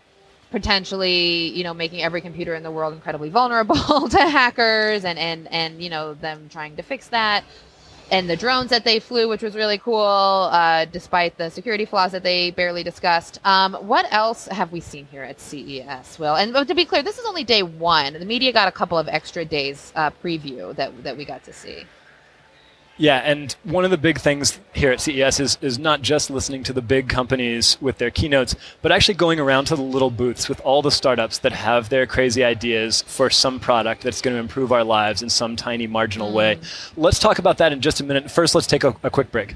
potentially 0.52 1.50
you 1.50 1.64
know 1.64 1.76
making 1.76 2.02
every 2.02 2.22
computer 2.22 2.56
in 2.56 2.64
the 2.64 2.72
world 2.72 2.92
incredibly 2.94 3.30
vulnerable 3.30 3.76
to 4.10 4.18
hackers 4.18 5.06
and 5.06 5.20
and 5.20 5.48
and 5.52 5.82
you 5.82 5.92
know 5.92 6.16
them 6.16 6.50
trying 6.50 6.76
to 6.76 6.84
fix 6.84 7.08
that. 7.10 7.44
And 8.12 8.28
the 8.28 8.36
drones 8.36 8.72
that 8.72 8.84
they 8.84 9.00
flew 9.00 9.30
which 9.30 9.44
was 9.44 9.56
really 9.56 9.78
cool 9.78 10.50
uh, 10.52 10.86
despite 10.86 11.38
the 11.38 11.52
security 11.52 11.86
flaws 11.86 12.12
that 12.14 12.24
they 12.24 12.50
barely 12.50 12.82
discussed. 12.82 13.40
Um, 13.46 13.76
what 13.76 14.12
else 14.12 14.48
have 14.48 14.72
we 14.72 14.80
seen 14.80 15.06
here 15.12 15.22
at 15.22 15.40
ces 15.40 16.18
will? 16.18 16.36
And 16.36 16.68
to 16.68 16.74
be 16.74 16.86
clear 16.86 17.04
this 17.04 17.20
is 17.20 17.26
only 17.26 17.44
day 17.44 17.62
one. 17.62 18.14
The 18.14 18.26
media 18.26 18.52
got 18.52 18.68
a 18.68 18.72
couple 18.72 18.98
of 18.98 19.08
extra 19.08 19.46
days 19.46 19.94
uh, 19.96 20.10
preview 20.24 20.76
that 20.76 21.04
that 21.04 21.16
we 21.16 21.26
got 21.26 21.44
to 21.44 21.54
see 21.54 21.86
Yeah, 23.00 23.20
and 23.20 23.56
one 23.64 23.86
of 23.86 23.92
the 23.92 23.98
big 23.98 24.20
things 24.20 24.60
here 24.74 24.92
at 24.92 25.00
CES 25.00 25.40
is, 25.40 25.58
is 25.62 25.80
not 25.80 26.02
just 26.02 26.30
listening 26.30 26.64
to 26.64 26.74
the 26.74 26.82
big 26.82 27.08
companies 27.08 27.78
with 27.80 27.98
their 27.98 28.12
keynotes, 28.12 28.58
but 28.82 28.92
actually 28.92 29.16
going 29.16 29.40
around 29.40 29.66
to 29.66 29.78
the 29.78 29.82
little 29.82 30.12
booths 30.12 30.50
with 30.50 30.60
all 30.62 30.82
the 30.82 30.92
startups 30.92 31.38
that 31.40 31.54
have 31.54 31.88
their 31.88 32.06
crazy 32.06 32.44
ideas 32.44 33.02
for 33.04 33.30
some 33.30 33.58
product 33.58 34.02
that's 34.02 34.22
going 34.22 34.36
to 34.36 34.40
improve 34.40 34.74
our 34.74 34.84
lives 34.84 35.22
in 35.22 35.30
some 35.30 35.56
tiny 35.56 35.88
marginal 35.88 36.34
way. 36.34 36.58
Mm. 36.58 36.92
Let's 36.98 37.20
talk 37.20 37.40
about 37.40 37.58
that 37.60 37.72
in 37.72 37.80
just 37.80 38.02
a 38.02 38.04
minute. 38.04 38.30
First, 38.30 38.54
let's 38.54 38.68
take 38.68 38.84
a, 38.84 38.94
a 39.02 39.10
quick 39.10 39.32
break. 39.32 39.56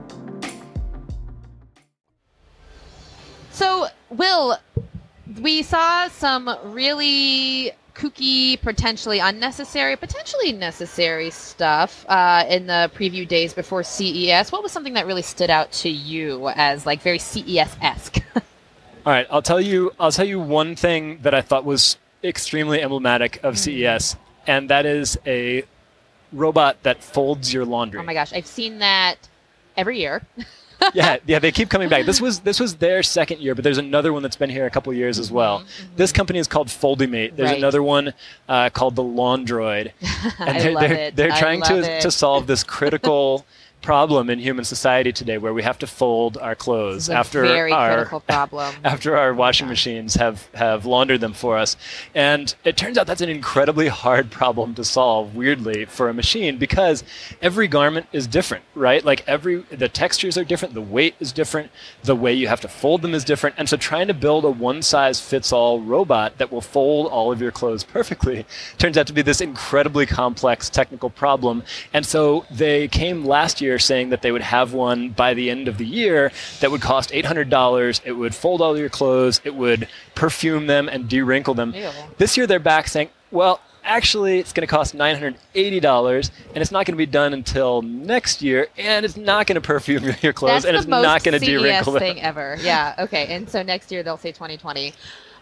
Will, 4.11 4.57
we 5.41 5.63
saw 5.63 6.09
some 6.09 6.53
really 6.65 7.71
kooky, 7.93 8.61
potentially 8.61 9.19
unnecessary, 9.19 9.95
potentially 9.95 10.51
necessary 10.51 11.29
stuff 11.29 12.05
uh, 12.09 12.45
in 12.49 12.67
the 12.67 12.91
preview 12.93 13.27
days 13.27 13.53
before 13.53 13.83
CES. 13.83 14.51
What 14.51 14.63
was 14.63 14.71
something 14.71 14.93
that 14.93 15.05
really 15.05 15.21
stood 15.21 15.49
out 15.49 15.71
to 15.73 15.89
you 15.89 16.49
as 16.55 16.85
like 16.85 17.01
very 17.01 17.19
CES 17.19 17.77
esque? 17.81 18.17
All 18.35 19.13
right, 19.13 19.27
I'll 19.31 19.41
tell 19.41 19.61
you. 19.61 19.91
I'll 19.99 20.11
tell 20.11 20.27
you 20.27 20.39
one 20.39 20.75
thing 20.75 21.19
that 21.21 21.33
I 21.33 21.41
thought 21.41 21.65
was 21.65 21.97
extremely 22.23 22.81
emblematic 22.81 23.39
of 23.43 23.57
CES, 23.57 24.15
and 24.45 24.69
that 24.69 24.85
is 24.85 25.17
a 25.25 25.63
robot 26.31 26.83
that 26.83 27.03
folds 27.03 27.53
your 27.53 27.65
laundry. 27.65 27.99
oh 27.99 28.03
my 28.03 28.13
gosh, 28.13 28.31
I've 28.33 28.45
seen 28.45 28.79
that 28.79 29.15
every 29.75 29.99
year. 29.99 30.21
yeah, 30.93 31.17
yeah, 31.25 31.39
they 31.39 31.51
keep 31.51 31.69
coming 31.69 31.89
back. 31.89 32.05
This 32.05 32.19
was 32.21 32.39
this 32.41 32.59
was 32.59 32.75
their 32.75 33.03
second 33.03 33.39
year, 33.41 33.55
but 33.55 33.63
there's 33.63 33.77
another 33.77 34.13
one 34.13 34.23
that's 34.23 34.35
been 34.35 34.49
here 34.49 34.65
a 34.65 34.69
couple 34.69 34.93
years 34.93 35.19
as 35.19 35.31
well. 35.31 35.63
This 35.95 36.11
company 36.11 36.39
is 36.39 36.47
called 36.47 36.69
Foldimate. 36.69 37.35
There's 37.35 37.49
Right. 37.49 37.57
another 37.57 37.83
one 37.83 38.13
uh, 38.49 38.69
called 38.69 38.95
the 38.95 39.03
Laundroid, 39.03 39.91
and 40.39 40.49
I 40.57 40.59
they're 40.61 40.71
love 40.71 40.81
they're, 40.81 40.93
it. 40.93 41.15
they're 41.15 41.31
trying 41.31 41.61
to 41.63 41.97
it. 41.97 42.01
to 42.01 42.11
solve 42.11 42.47
this 42.47 42.63
critical 42.63 43.45
problem 43.81 44.29
in 44.29 44.39
human 44.39 44.65
society 44.65 45.11
today, 45.11 45.37
where 45.37 45.53
we 45.53 45.63
have 45.63 45.79
to 45.79 45.87
fold 45.87 46.37
our 46.37 46.55
clothes 46.55 47.09
after 47.09 47.45
our 47.73 48.05
after 48.83 49.17
our 49.17 49.33
washing 49.33 49.67
machines 49.67 50.15
have, 50.15 50.47
have 50.53 50.85
laundered 50.85 51.21
them 51.21 51.33
for 51.33 51.57
us. 51.57 51.75
And 52.13 52.53
it 52.63 52.77
turns 52.77 52.97
out 52.97 53.07
that's 53.07 53.21
an 53.21 53.29
incredibly 53.29 53.87
hard 53.87 54.31
problem 54.31 54.75
to 54.75 54.83
solve, 54.83 55.35
weirdly, 55.35 55.85
for 55.85 56.09
a 56.09 56.13
machine 56.13 56.57
because 56.57 57.03
every 57.41 57.67
garment 57.67 58.07
is 58.11 58.27
different, 58.27 58.63
right? 58.75 59.03
Like 59.03 59.27
every 59.27 59.61
the 59.69 59.89
textures 59.89 60.37
are 60.37 60.43
different, 60.43 60.73
the 60.73 60.81
weight 60.81 61.15
is 61.19 61.31
different, 61.31 61.71
the 62.03 62.15
way 62.15 62.33
you 62.33 62.47
have 62.47 62.61
to 62.61 62.67
fold 62.67 63.01
them 63.01 63.13
is 63.13 63.23
different. 63.23 63.55
And 63.57 63.67
so 63.67 63.77
trying 63.77 64.07
to 64.07 64.13
build 64.13 64.45
a 64.45 64.49
one 64.49 64.81
size 64.81 65.19
fits 65.19 65.51
all 65.51 65.81
robot 65.81 66.37
that 66.37 66.51
will 66.51 66.61
fold 66.61 67.07
all 67.07 67.31
of 67.31 67.41
your 67.41 67.51
clothes 67.51 67.83
perfectly 67.83 68.45
turns 68.77 68.97
out 68.97 69.07
to 69.07 69.13
be 69.13 69.21
this 69.21 69.41
incredibly 69.41 70.05
complex 70.05 70.69
technical 70.69 71.09
problem. 71.09 71.63
And 71.93 72.05
so 72.05 72.45
they 72.51 72.87
came 72.87 73.25
last 73.25 73.61
year 73.61 73.70
saying 73.79 74.09
that 74.09 74.21
they 74.21 74.31
would 74.31 74.41
have 74.41 74.73
one 74.73 75.09
by 75.09 75.33
the 75.33 75.49
end 75.49 75.67
of 75.67 75.77
the 75.77 75.85
year 75.85 76.31
that 76.59 76.71
would 76.71 76.81
cost 76.81 77.11
$800. 77.11 78.01
It 78.05 78.13
would 78.13 78.33
fold 78.35 78.61
all 78.61 78.77
your 78.77 78.89
clothes, 78.89 79.41
it 79.43 79.55
would 79.55 79.87
perfume 80.15 80.67
them 80.67 80.89
and 80.89 81.07
de-wrinkle 81.09 81.53
them. 81.53 81.73
Ew. 81.73 81.89
This 82.17 82.37
year 82.37 82.47
they're 82.47 82.59
back 82.59 82.87
saying, 82.87 83.09
well, 83.31 83.61
actually, 83.83 84.39
it's 84.39 84.53
going 84.53 84.61
to 84.61 84.67
cost 84.67 84.95
$980, 84.95 86.31
and 86.53 86.57
it's 86.57 86.71
not 86.71 86.85
going 86.85 86.93
to 86.93 86.97
be 86.97 87.05
done 87.05 87.33
until 87.33 87.81
next 87.81 88.41
year, 88.41 88.67
and 88.77 89.05
it's 89.05 89.17
not 89.17 89.47
going 89.47 89.55
to 89.55 89.61
perfume 89.61 90.03
your 90.21 90.33
clothes, 90.33 90.63
That's 90.63 90.65
and 90.65 90.77
it's 90.77 90.87
not 90.87 91.23
going 91.23 91.39
to 91.39 91.45
de-wrinkle 91.45 91.93
them. 91.93 91.99
thing 91.99 92.21
ever. 92.21 92.57
Yeah. 92.61 92.95
Okay. 92.99 93.27
And 93.33 93.49
so 93.49 93.63
next 93.63 93.91
year 93.91 94.03
they'll 94.03 94.17
say 94.17 94.31
2020. 94.31 94.93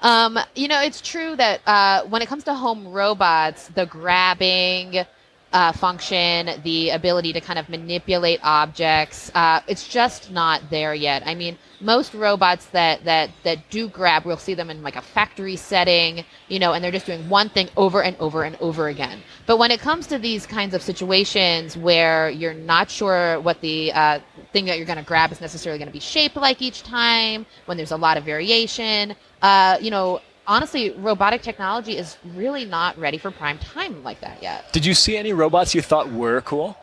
Um, 0.02 0.40
you 0.56 0.70
know, 0.70 0.82
it's 0.82 1.02
true 1.02 1.36
that 1.36 1.60
uh, 1.68 2.04
when 2.06 2.22
it 2.22 2.28
comes 2.28 2.46
to 2.46 2.54
home 2.54 2.88
robots, 2.88 3.68
the 3.70 3.86
grabbing 3.86 5.06
uh, 5.52 5.72
function, 5.72 6.62
the 6.64 6.92
ability 6.92 7.34
to 7.34 7.42
kind 7.42 7.58
of 7.58 7.70
manipulate 7.70 8.40
objects, 8.44 9.32
uh, 9.34 9.62
it's 9.68 9.88
just 9.88 10.32
not 10.32 10.62
there 10.70 10.94
yet. 10.94 11.24
I 11.26 11.34
mean, 11.34 11.58
most 11.82 12.14
robots 12.14 12.68
that 12.68 13.04
that 13.06 13.30
that 13.44 13.58
do 13.70 13.88
grab, 13.88 14.26
we'll 14.26 14.38
see 14.38 14.54
them 14.54 14.70
in 14.70 14.84
like 14.84 14.96
a 14.96 15.02
factory 15.02 15.56
setting, 15.56 16.26
you 16.50 16.60
know, 16.60 16.74
and 16.74 16.84
they're 16.84 16.92
just 16.92 17.06
doing 17.06 17.28
one 17.30 17.50
thing 17.50 17.70
over 17.78 18.04
and 18.04 18.16
over 18.20 18.44
and 18.44 18.58
over 18.58 18.90
again. 18.90 19.22
But 19.46 19.58
when 19.58 19.72
it 19.72 19.80
comes 19.80 20.06
to 20.08 20.20
these 20.20 20.46
kinds 20.46 20.74
of 20.74 20.82
situations 20.82 21.78
where 21.78 22.30
you're 22.30 22.54
not 22.54 22.92
sure 22.92 23.40
what 23.40 23.62
the 23.62 23.92
uh, 23.94 24.20
thing 24.54 24.66
that 24.66 24.78
you're 24.78 24.86
going 24.86 25.00
to 25.00 25.06
grab 25.06 25.32
is 25.32 25.42
necessarily 25.42 25.80
going 25.80 25.88
to 25.88 25.94
be 25.94 26.00
shaped 26.00 26.36
like 26.36 26.62
each 26.62 26.84
time, 26.84 27.46
when 27.66 27.78
there's 27.78 27.92
a 27.92 27.98
lot 27.98 28.18
of 28.18 28.24
variation, 28.24 29.16
uh, 29.42 29.78
you 29.82 29.90
know, 29.90 30.20
honestly, 30.50 30.90
robotic 30.92 31.42
technology 31.42 31.96
is 31.96 32.18
really 32.36 32.66
not 32.66 32.98
ready 32.98 33.18
for 33.18 33.32
prime 33.32 33.60
time 33.60 34.04
like 34.04 34.20
that 34.20 34.42
yet. 34.42 34.74
Did 34.74 34.86
you 34.86 34.94
see 34.94 35.16
any 35.16 35.32
robots 35.32 35.74
you 35.74 35.82
thought 35.82 36.12
were 36.12 36.42
cool? 36.42 36.76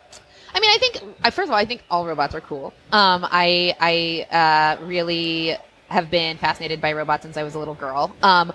I 0.54 0.60
mean, 0.60 0.70
I 0.70 0.78
think 0.78 0.94
first 1.34 1.48
of 1.48 1.50
all, 1.50 1.56
I 1.56 1.66
think 1.66 1.82
all 1.90 2.06
robots 2.06 2.34
are 2.34 2.40
cool. 2.40 2.72
Um, 2.92 3.26
I 3.30 3.74
I 3.78 4.78
uh, 4.80 4.86
really 4.86 5.56
have 5.88 6.10
been 6.10 6.38
fascinated 6.38 6.80
by 6.80 6.92
robots 6.94 7.24
since 7.24 7.36
I 7.36 7.42
was 7.42 7.54
a 7.54 7.58
little 7.58 7.74
girl. 7.74 8.16
Um, 8.22 8.52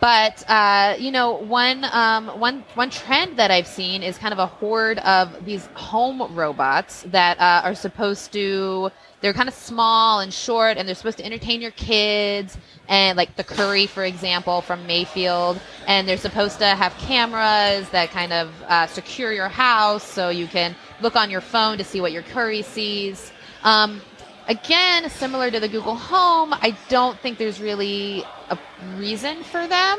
but 0.00 0.48
uh, 0.48 0.94
you 0.98 1.10
know, 1.10 1.32
one 1.32 1.84
um, 1.90 2.28
one 2.38 2.64
one 2.74 2.90
trend 2.90 3.38
that 3.38 3.50
I've 3.50 3.66
seen 3.66 4.02
is 4.02 4.18
kind 4.18 4.32
of 4.32 4.38
a 4.38 4.46
horde 4.46 4.98
of 5.00 5.44
these 5.44 5.66
home 5.74 6.34
robots 6.34 7.02
that 7.08 7.40
uh, 7.40 7.62
are 7.64 7.74
supposed 7.74 8.32
to. 8.34 8.90
They're 9.22 9.32
kind 9.32 9.48
of 9.48 9.54
small 9.54 10.20
and 10.20 10.32
short, 10.32 10.76
and 10.76 10.86
they're 10.86 10.94
supposed 10.94 11.18
to 11.18 11.24
entertain 11.24 11.62
your 11.62 11.70
kids. 11.70 12.58
And 12.88 13.16
like 13.16 13.36
the 13.36 13.44
Kuri, 13.44 13.86
for 13.86 14.04
example, 14.04 14.60
from 14.60 14.86
Mayfield, 14.86 15.60
and 15.86 16.06
they're 16.06 16.16
supposed 16.16 16.58
to 16.58 16.66
have 16.66 16.92
cameras 16.98 17.88
that 17.90 18.10
kind 18.10 18.32
of 18.32 18.52
uh, 18.68 18.86
secure 18.88 19.32
your 19.32 19.48
house, 19.48 20.02
so 20.02 20.28
you 20.28 20.48
can 20.48 20.74
look 21.00 21.16
on 21.16 21.30
your 21.30 21.40
phone 21.40 21.78
to 21.78 21.84
see 21.84 22.00
what 22.00 22.12
your 22.12 22.22
Kuri 22.22 22.62
sees. 22.62 23.32
Um, 23.62 24.02
again, 24.48 25.08
similar 25.08 25.50
to 25.50 25.60
the 25.60 25.68
Google 25.68 25.94
Home, 25.94 26.52
I 26.52 26.76
don't 26.88 27.18
think 27.20 27.38
there's 27.38 27.60
really 27.60 28.24
a 28.50 28.58
reason 28.96 29.44
for 29.44 29.66
them. 29.68 29.98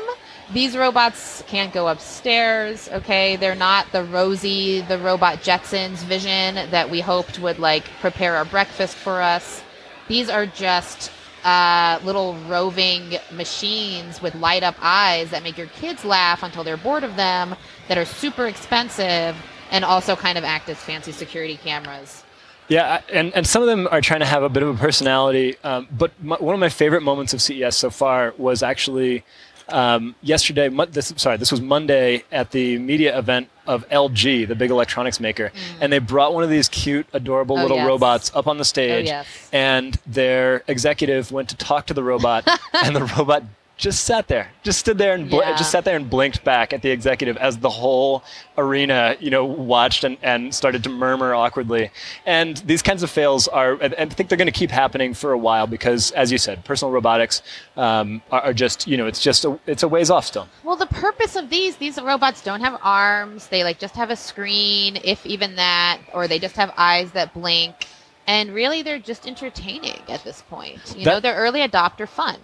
These 0.52 0.76
robots 0.76 1.42
can't 1.46 1.72
go 1.72 1.88
upstairs, 1.88 2.88
okay? 2.92 3.36
They're 3.36 3.54
not 3.54 3.90
the 3.92 4.04
Rosie, 4.04 4.82
the 4.82 4.98
robot 4.98 5.38
Jetsons 5.38 6.04
vision 6.04 6.70
that 6.70 6.90
we 6.90 7.00
hoped 7.00 7.38
would 7.38 7.58
like 7.58 7.84
prepare 8.00 8.36
our 8.36 8.44
breakfast 8.44 8.94
for 8.94 9.22
us. 9.22 9.62
These 10.06 10.28
are 10.28 10.44
just 10.44 11.10
uh, 11.44 11.98
little 12.04 12.34
roving 12.46 13.16
machines 13.32 14.20
with 14.20 14.34
light 14.34 14.62
up 14.62 14.76
eyes 14.80 15.30
that 15.30 15.42
make 15.42 15.56
your 15.56 15.66
kids 15.68 16.04
laugh 16.04 16.42
until 16.42 16.62
they're 16.62 16.76
bored 16.76 17.04
of 17.04 17.16
them, 17.16 17.54
that 17.88 17.96
are 17.96 18.04
super 18.04 18.46
expensive, 18.46 19.36
and 19.70 19.84
also 19.84 20.14
kind 20.14 20.36
of 20.36 20.44
act 20.44 20.68
as 20.68 20.76
fancy 20.76 21.12
security 21.12 21.56
cameras. 21.56 22.22
Yeah, 22.68 23.02
and, 23.12 23.34
and 23.34 23.46
some 23.46 23.62
of 23.62 23.68
them 23.68 23.88
are 23.90 24.00
trying 24.00 24.20
to 24.20 24.26
have 24.26 24.42
a 24.42 24.48
bit 24.48 24.62
of 24.62 24.74
a 24.74 24.78
personality. 24.78 25.56
Um, 25.64 25.86
but 25.90 26.12
my, 26.22 26.36
one 26.36 26.54
of 26.54 26.60
my 26.60 26.70
favorite 26.70 27.02
moments 27.02 27.34
of 27.34 27.42
CES 27.42 27.76
so 27.76 27.90
far 27.90 28.32
was 28.38 28.62
actually 28.62 29.22
um, 29.68 30.14
yesterday. 30.22 30.68
Mo- 30.68 30.86
this, 30.86 31.12
sorry, 31.16 31.36
this 31.36 31.50
was 31.50 31.60
Monday 31.60 32.24
at 32.30 32.50
the 32.50 32.78
media 32.78 33.18
event 33.18 33.48
of 33.66 33.88
LG, 33.88 34.46
the 34.48 34.54
big 34.54 34.70
electronics 34.70 35.20
maker, 35.20 35.50
and 35.80 35.92
they 35.92 35.98
brought 35.98 36.34
one 36.34 36.44
of 36.44 36.50
these 36.50 36.68
cute, 36.68 37.06
adorable 37.12 37.56
Mm. 37.56 37.60
Oh, 37.60 37.62
little 37.62 37.76
yes. 37.78 37.86
robots 37.86 38.32
up 38.34 38.46
on 38.46 38.58
the 38.58 38.64
stage, 38.64 39.06
yes. 39.06 39.26
and 39.52 39.98
their 40.06 40.62
executive 40.68 41.32
went 41.32 41.48
to 41.50 41.56
talk 41.56 41.86
to 41.86 41.94
the 41.94 42.02
robot, 42.02 42.46
and 42.72 42.94
the 42.94 43.04
robot 43.16 43.42
just 43.76 44.04
sat 44.04 44.28
there, 44.28 44.50
just 44.62 44.78
stood 44.78 44.98
there 44.98 45.14
and 45.14 45.28
bl- 45.28 45.40
Yeah. 45.40 45.56
just 45.56 45.72
sat 45.72 45.84
there 45.84 45.96
and 45.96 46.08
blinked 46.08 46.44
back 46.44 46.72
at 46.72 46.80
the 46.82 46.90
executive 46.90 47.36
as 47.38 47.58
the 47.58 47.68
whole 47.68 48.22
arena, 48.56 49.16
you 49.18 49.30
know, 49.30 49.44
watched 49.44 50.04
and, 50.04 50.16
and 50.22 50.54
started 50.54 50.84
to 50.84 50.90
murmur 50.90 51.34
awkwardly. 51.34 51.90
And 52.24 52.58
these 52.58 52.82
kinds 52.82 53.02
of 53.02 53.10
fails 53.10 53.48
are, 53.48 53.76
I 53.82 53.88
think 54.06 54.28
they're 54.28 54.38
going 54.38 54.46
to 54.46 54.52
keep 54.52 54.70
happening 54.70 55.12
for 55.12 55.32
a 55.32 55.38
while 55.38 55.66
because, 55.66 56.12
as 56.12 56.30
you 56.30 56.38
said, 56.38 56.64
personal 56.64 56.92
robotics 56.92 57.42
um, 57.76 58.22
are, 58.30 58.42
are 58.42 58.52
just, 58.54 58.86
you 58.86 58.96
know, 58.96 59.06
it's 59.08 59.20
just 59.20 59.44
a, 59.44 59.58
it's 59.66 59.82
a 59.82 59.88
ways 59.88 60.08
off 60.08 60.24
still. 60.24 60.48
Well, 60.62 60.76
the 60.76 60.86
purpose 60.86 61.34
of 61.34 61.50
these 61.50 61.76
these 61.76 62.00
robots 62.00 62.42
don't 62.42 62.60
have 62.60 62.78
arms. 62.82 63.48
They 63.48 63.64
like 63.64 63.80
just 63.80 63.96
have 63.96 64.10
a 64.10 64.16
screen, 64.16 64.98
if 65.02 65.26
even 65.26 65.56
that, 65.56 65.98
or 66.12 66.28
they 66.28 66.38
just 66.38 66.54
have 66.56 66.72
eyes 66.76 67.10
that 67.12 67.34
blink. 67.34 67.86
And 68.26 68.54
really, 68.54 68.82
they're 68.82 68.98
just 69.00 69.26
entertaining 69.26 70.00
at 70.08 70.24
this 70.24 70.42
point. 70.48 70.94
You 70.96 71.04
know, 71.04 71.20
they're 71.20 71.36
early 71.36 71.60
adopter 71.60 72.08
fun. 72.08 72.36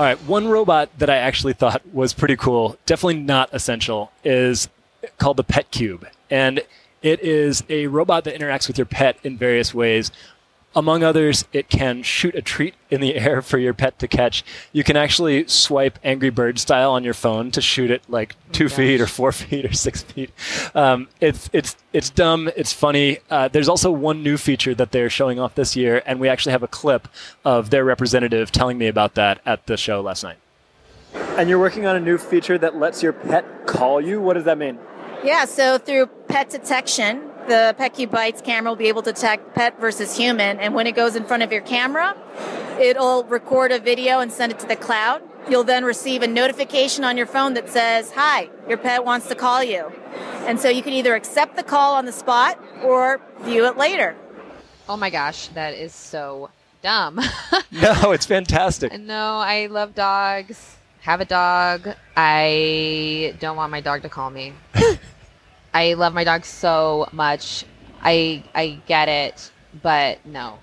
All 0.00 0.06
right, 0.06 0.18
one 0.22 0.48
robot 0.48 0.88
that 0.98 1.10
I 1.10 1.16
actually 1.16 1.52
thought 1.52 1.82
was 1.92 2.14
pretty 2.14 2.34
cool, 2.34 2.78
definitely 2.86 3.18
not 3.18 3.50
essential, 3.52 4.10
is 4.24 4.66
called 5.18 5.36
the 5.36 5.44
Petcube. 5.44 6.06
And 6.30 6.62
it 7.02 7.20
is 7.20 7.62
a 7.68 7.86
robot 7.86 8.24
that 8.24 8.34
interacts 8.34 8.66
with 8.66 8.78
your 8.78 8.86
pet 8.86 9.18
in 9.24 9.36
various 9.36 9.74
ways. 9.74 10.10
Among 10.74 11.02
others, 11.02 11.44
it 11.52 11.68
can 11.68 12.04
shoot 12.04 12.36
a 12.36 12.42
treat 12.42 12.74
in 12.90 13.00
the 13.00 13.14
air 13.16 13.42
for 13.42 13.58
your 13.58 13.74
pet 13.74 13.98
to 13.98 14.08
catch. 14.08 14.44
You 14.72 14.84
can 14.84 14.96
actually 14.96 15.46
swipe 15.48 15.98
Angry 16.04 16.30
Bird 16.30 16.60
style 16.60 16.92
on 16.92 17.02
your 17.02 17.14
phone 17.14 17.50
to 17.52 17.60
shoot 17.60 17.90
it 17.90 18.02
like 18.08 18.36
two 18.52 18.68
feet 18.68 19.00
or 19.00 19.06
four 19.06 19.32
feet 19.40 19.64
or 19.64 19.72
six 19.72 20.02
feet. 20.02 20.30
Um, 20.74 21.08
it's 21.20 21.50
it's 21.52 21.76
it's 21.92 22.10
dumb. 22.10 22.50
It's 22.56 22.72
funny. 22.72 23.18
Uh, 23.28 23.48
there's 23.48 23.68
also 23.68 23.90
one 23.90 24.22
new 24.22 24.36
feature 24.36 24.74
that 24.74 24.92
they're 24.92 25.10
showing 25.10 25.40
off 25.40 25.56
this 25.56 25.74
year, 25.74 26.02
and 26.06 26.20
we 26.20 26.28
actually 26.28 26.52
have 26.52 26.62
a 26.62 26.68
clip 26.68 27.08
of 27.44 27.70
their 27.70 27.84
representative 27.84 28.52
telling 28.52 28.78
me 28.78 28.86
about 28.86 29.16
that 29.16 29.40
at 29.44 29.66
the 29.66 29.76
show 29.76 30.00
last 30.00 30.22
night. 30.22 30.38
And 31.14 31.48
you're 31.48 31.58
working 31.58 31.86
on 31.86 31.96
a 31.96 32.00
new 32.00 32.16
feature 32.16 32.58
that 32.58 32.76
lets 32.76 33.02
your 33.02 33.12
pet 33.12 33.66
call 33.66 34.00
you. 34.00 34.20
What 34.20 34.34
does 34.34 34.44
that 34.44 34.58
mean? 34.58 34.78
Yeah, 35.24 35.44
so 35.44 35.78
through 35.78 36.06
pet 36.28 36.48
detection, 36.48 37.29
the 37.48 37.74
Petcube 37.78 38.10
Bites 38.10 38.40
camera 38.40 38.70
will 38.70 38.76
be 38.76 38.88
able 38.88 39.02
to 39.02 39.12
detect 39.12 39.54
pet 39.54 39.78
versus 39.80 40.16
human, 40.16 40.58
and 40.58 40.74
when 40.74 40.86
it 40.86 40.94
goes 40.94 41.16
in 41.16 41.24
front 41.24 41.42
of 41.42 41.52
your 41.52 41.62
camera, 41.62 42.16
it'll 42.80 43.24
record 43.24 43.72
a 43.72 43.78
video 43.78 44.20
and 44.20 44.30
send 44.32 44.52
it 44.52 44.58
to 44.60 44.66
the 44.66 44.76
cloud. 44.76 45.22
You'll 45.48 45.64
then 45.64 45.84
receive 45.84 46.22
a 46.22 46.26
notification 46.26 47.02
on 47.02 47.16
your 47.16 47.26
phone 47.26 47.54
that 47.54 47.68
says, 47.68 48.12
Hi, 48.12 48.48
your 48.68 48.78
pet 48.78 49.04
wants 49.04 49.26
to 49.28 49.34
call 49.34 49.64
you. 49.64 49.90
And 50.46 50.60
so 50.60 50.68
you 50.68 50.82
can 50.82 50.92
either 50.92 51.14
accept 51.14 51.56
the 51.56 51.62
call 51.62 51.94
on 51.94 52.04
the 52.06 52.12
spot 52.12 52.62
or 52.82 53.20
view 53.40 53.66
it 53.66 53.76
later. 53.76 54.14
Oh 54.88 54.96
my 54.96 55.10
gosh, 55.10 55.48
that 55.48 55.74
is 55.74 55.94
so 55.94 56.50
dumb. 56.82 57.20
No, 57.72 58.10
it's 58.10 58.26
fantastic. 58.26 58.98
no, 58.98 59.36
I 59.36 59.66
love 59.66 59.94
dogs. 59.94 60.76
Have 61.02 61.20
a 61.20 61.24
dog. 61.24 61.88
I 62.16 63.34
don't 63.38 63.56
want 63.56 63.70
my 63.70 63.80
dog 63.80 64.02
to 64.02 64.08
call 64.08 64.28
me. 64.30 64.52
I 65.72 65.94
love 65.94 66.14
my 66.14 66.24
dog 66.24 66.44
so 66.44 67.08
much. 67.12 67.64
I 68.02 68.42
I 68.54 68.80
get 68.86 69.08
it, 69.08 69.50
but 69.82 70.24
no. 70.24 70.58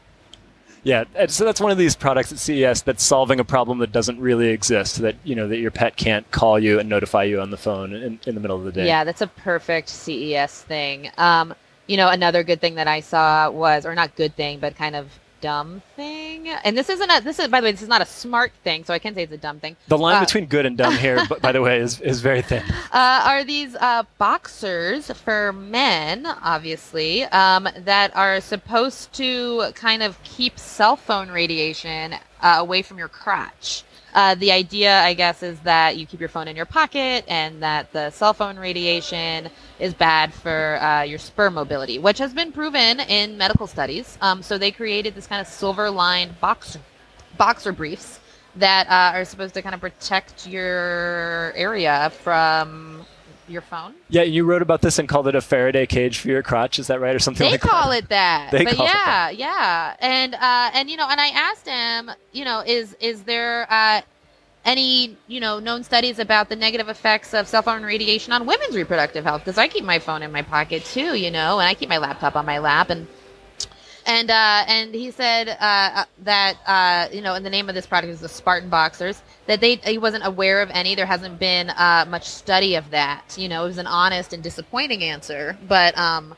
Yeah, 0.83 1.03
so 1.27 1.43
that's 1.43 1.59
one 1.59 1.71
of 1.71 1.77
these 1.77 1.97
products 1.97 2.31
at 2.31 2.39
CES 2.39 2.83
that's 2.83 3.03
solving 3.03 3.41
a 3.41 3.43
problem 3.43 3.79
that 3.79 3.91
doesn't 3.91 4.21
really 4.21 4.47
exist. 4.47 5.01
That 5.01 5.15
you 5.23 5.35
know 5.35 5.47
that 5.47 5.57
your 5.57 5.71
pet 5.71 5.97
can't 5.97 6.29
call 6.31 6.57
you 6.59 6.79
and 6.79 6.87
notify 6.87 7.23
you 7.23 7.41
on 7.41 7.49
the 7.51 7.57
phone 7.57 7.93
in, 7.93 8.19
in 8.25 8.35
the 8.35 8.41
middle 8.41 8.57
of 8.57 8.63
the 8.63 8.71
day. 8.71 8.87
Yeah, 8.87 9.03
that's 9.03 9.21
a 9.21 9.27
perfect 9.27 9.89
CES 9.89 10.61
thing. 10.63 11.11
Um, 11.17 11.53
you 11.87 11.97
know, 11.97 12.09
another 12.09 12.43
good 12.43 12.61
thing 12.61 12.75
that 12.75 12.87
I 12.87 13.01
saw 13.01 13.49
was, 13.49 13.85
or 13.85 13.95
not 13.95 14.15
good 14.15 14.35
thing, 14.35 14.59
but 14.59 14.75
kind 14.75 14.95
of 14.95 15.09
dumb 15.41 15.81
thing. 15.95 16.16
And 16.63 16.77
this 16.77 16.89
isn't 16.89 17.09
a. 17.09 17.21
This 17.21 17.39
is, 17.39 17.47
by 17.47 17.61
the 17.61 17.65
way, 17.65 17.71
this 17.71 17.81
is 17.81 17.87
not 17.87 18.01
a 18.01 18.05
smart 18.05 18.51
thing, 18.63 18.83
so 18.83 18.93
I 18.93 18.99
can't 18.99 19.15
say 19.15 19.23
it's 19.23 19.31
a 19.33 19.37
dumb 19.37 19.59
thing. 19.59 19.75
The 19.87 19.97
line 19.97 20.17
Uh, 20.17 20.19
between 20.21 20.45
good 20.45 20.65
and 20.65 20.77
dumb 20.77 20.95
here, 20.95 21.25
b- 21.29 21.35
by 21.41 21.51
the 21.51 21.61
way, 21.61 21.79
is, 21.79 21.99
is 22.01 22.21
very 22.21 22.41
thin. 22.41 22.63
uh, 22.91 23.21
are 23.25 23.43
these 23.43 23.75
uh, 23.75 24.03
boxers 24.17 25.11
for 25.11 25.51
men, 25.53 26.25
obviously, 26.43 27.23
um, 27.25 27.67
that 27.79 28.15
are 28.15 28.39
supposed 28.41 29.13
to 29.13 29.71
kind 29.75 30.03
of 30.03 30.21
keep 30.23 30.57
cell 30.59 30.95
phone 30.95 31.29
radiation 31.29 32.13
uh, 32.41 32.55
away 32.59 32.81
from 32.81 32.97
your 32.97 33.07
crotch. 33.07 33.83
Uh, 34.13 34.35
the 34.35 34.51
idea, 34.51 35.01
I 35.01 35.13
guess, 35.13 35.43
is 35.43 35.59
that 35.59 35.97
you 35.97 36.05
keep 36.05 36.19
your 36.19 36.29
phone 36.29 36.47
in 36.47 36.55
your 36.55 36.65
pocket 36.65 37.25
and 37.27 37.61
that 37.61 37.91
the 37.91 38.09
cell 38.09 38.33
phone 38.33 38.57
radiation 38.57 39.49
is 39.79 39.93
bad 39.93 40.33
for 40.33 40.81
uh, 40.81 41.03
your 41.03 41.19
sperm 41.19 41.53
mobility, 41.53 41.99
which 41.99 42.17
has 42.17 42.33
been 42.33 42.51
proven 42.51 42.99
in 43.01 43.37
medical 43.37 43.67
studies. 43.67 44.17
Um, 44.21 44.41
so 44.41 44.57
they 44.57 44.71
created 44.71 45.13
this 45.13 45.27
kind 45.27 45.41
of 45.41 45.47
silver 45.47 45.89
lined 45.89 46.39
boxer, 46.39 46.79
boxer 47.37 47.71
briefs 47.71 48.19
that 48.55 48.87
uh, 48.87 49.15
are 49.17 49.25
supposed 49.25 49.53
to 49.53 49.61
kind 49.61 49.75
of 49.75 49.81
protect 49.81 50.47
your 50.47 51.53
area 51.55 52.11
from 52.23 53.05
your 53.49 53.61
phone. 53.61 53.93
Yeah, 54.09 54.23
you 54.23 54.43
wrote 54.45 54.61
about 54.61 54.81
this 54.81 54.99
and 54.99 55.07
called 55.07 55.27
it 55.27 55.35
a 55.35 55.41
Faraday 55.41 55.85
cage 55.85 56.19
for 56.19 56.27
your 56.29 56.43
crotch. 56.43 56.79
Is 56.79 56.87
that 56.87 56.99
right, 56.99 57.15
or 57.15 57.19
something 57.19 57.45
They 57.45 57.51
like 57.51 57.61
call 57.61 57.89
that? 57.89 57.97
it 58.03 58.09
that. 58.09 58.51
They 58.51 58.63
but 58.65 58.75
call 58.75 58.85
it 58.85 58.89
that. 58.89 59.31
yeah, 59.37 59.47
yeah. 59.47 59.95
And 59.99 60.35
uh 60.35 60.71
and 60.73 60.89
you 60.89 60.97
know, 60.97 61.07
and 61.09 61.19
I 61.19 61.27
asked 61.29 61.67
him, 61.67 62.11
you 62.33 62.45
know, 62.45 62.63
is 62.65 62.95
is 62.99 63.23
there 63.23 63.67
uh 63.71 64.01
any 64.65 65.15
you 65.27 65.39
know 65.39 65.59
known 65.59 65.83
studies 65.83 66.19
about 66.19 66.49
the 66.49 66.55
negative 66.55 66.89
effects 66.89 67.33
of 67.33 67.47
cell 67.47 67.61
phone 67.61 67.83
radiation 67.83 68.33
on 68.33 68.45
women's 68.45 68.75
reproductive 68.75 69.23
health 69.23 69.41
because 69.45 69.57
I 69.57 69.67
keep 69.67 69.85
my 69.85 69.99
phone 69.99 70.21
in 70.23 70.31
my 70.31 70.41
pocket 70.41 70.83
too, 70.85 71.15
you 71.15 71.31
know, 71.31 71.59
and 71.59 71.67
I 71.67 71.73
keep 71.73 71.89
my 71.89 71.97
laptop 71.99 72.35
on 72.35 72.45
my 72.45 72.57
lap 72.59 72.89
and 72.89 73.07
and 74.07 74.31
uh, 74.31 74.63
and 74.67 74.95
he 74.95 75.11
said 75.11 75.49
uh, 75.59 76.05
that 76.23 76.57
uh, 76.65 77.13
you 77.13 77.21
know, 77.21 77.35
in 77.35 77.43
the 77.43 77.49
name 77.49 77.67
of 77.67 77.75
this 77.75 77.85
product 77.85 78.11
is 78.11 78.21
the 78.21 78.29
Spartan 78.29 78.69
Boxers. 78.69 79.21
That 79.45 79.59
they 79.59 79.75
he 79.75 79.97
wasn't 79.97 80.25
aware 80.25 80.61
of 80.61 80.69
any. 80.71 80.95
There 80.95 81.05
hasn't 81.05 81.37
been 81.37 81.69
uh, 81.69 82.05
much 82.07 82.25
study 82.25 82.75
of 82.75 82.89
that. 82.91 83.35
You 83.37 83.49
know, 83.49 83.65
it 83.65 83.67
was 83.67 83.77
an 83.77 83.87
honest 83.87 84.31
and 84.31 84.41
disappointing 84.41 85.03
answer, 85.03 85.57
but 85.67 85.95
um, 85.97 86.35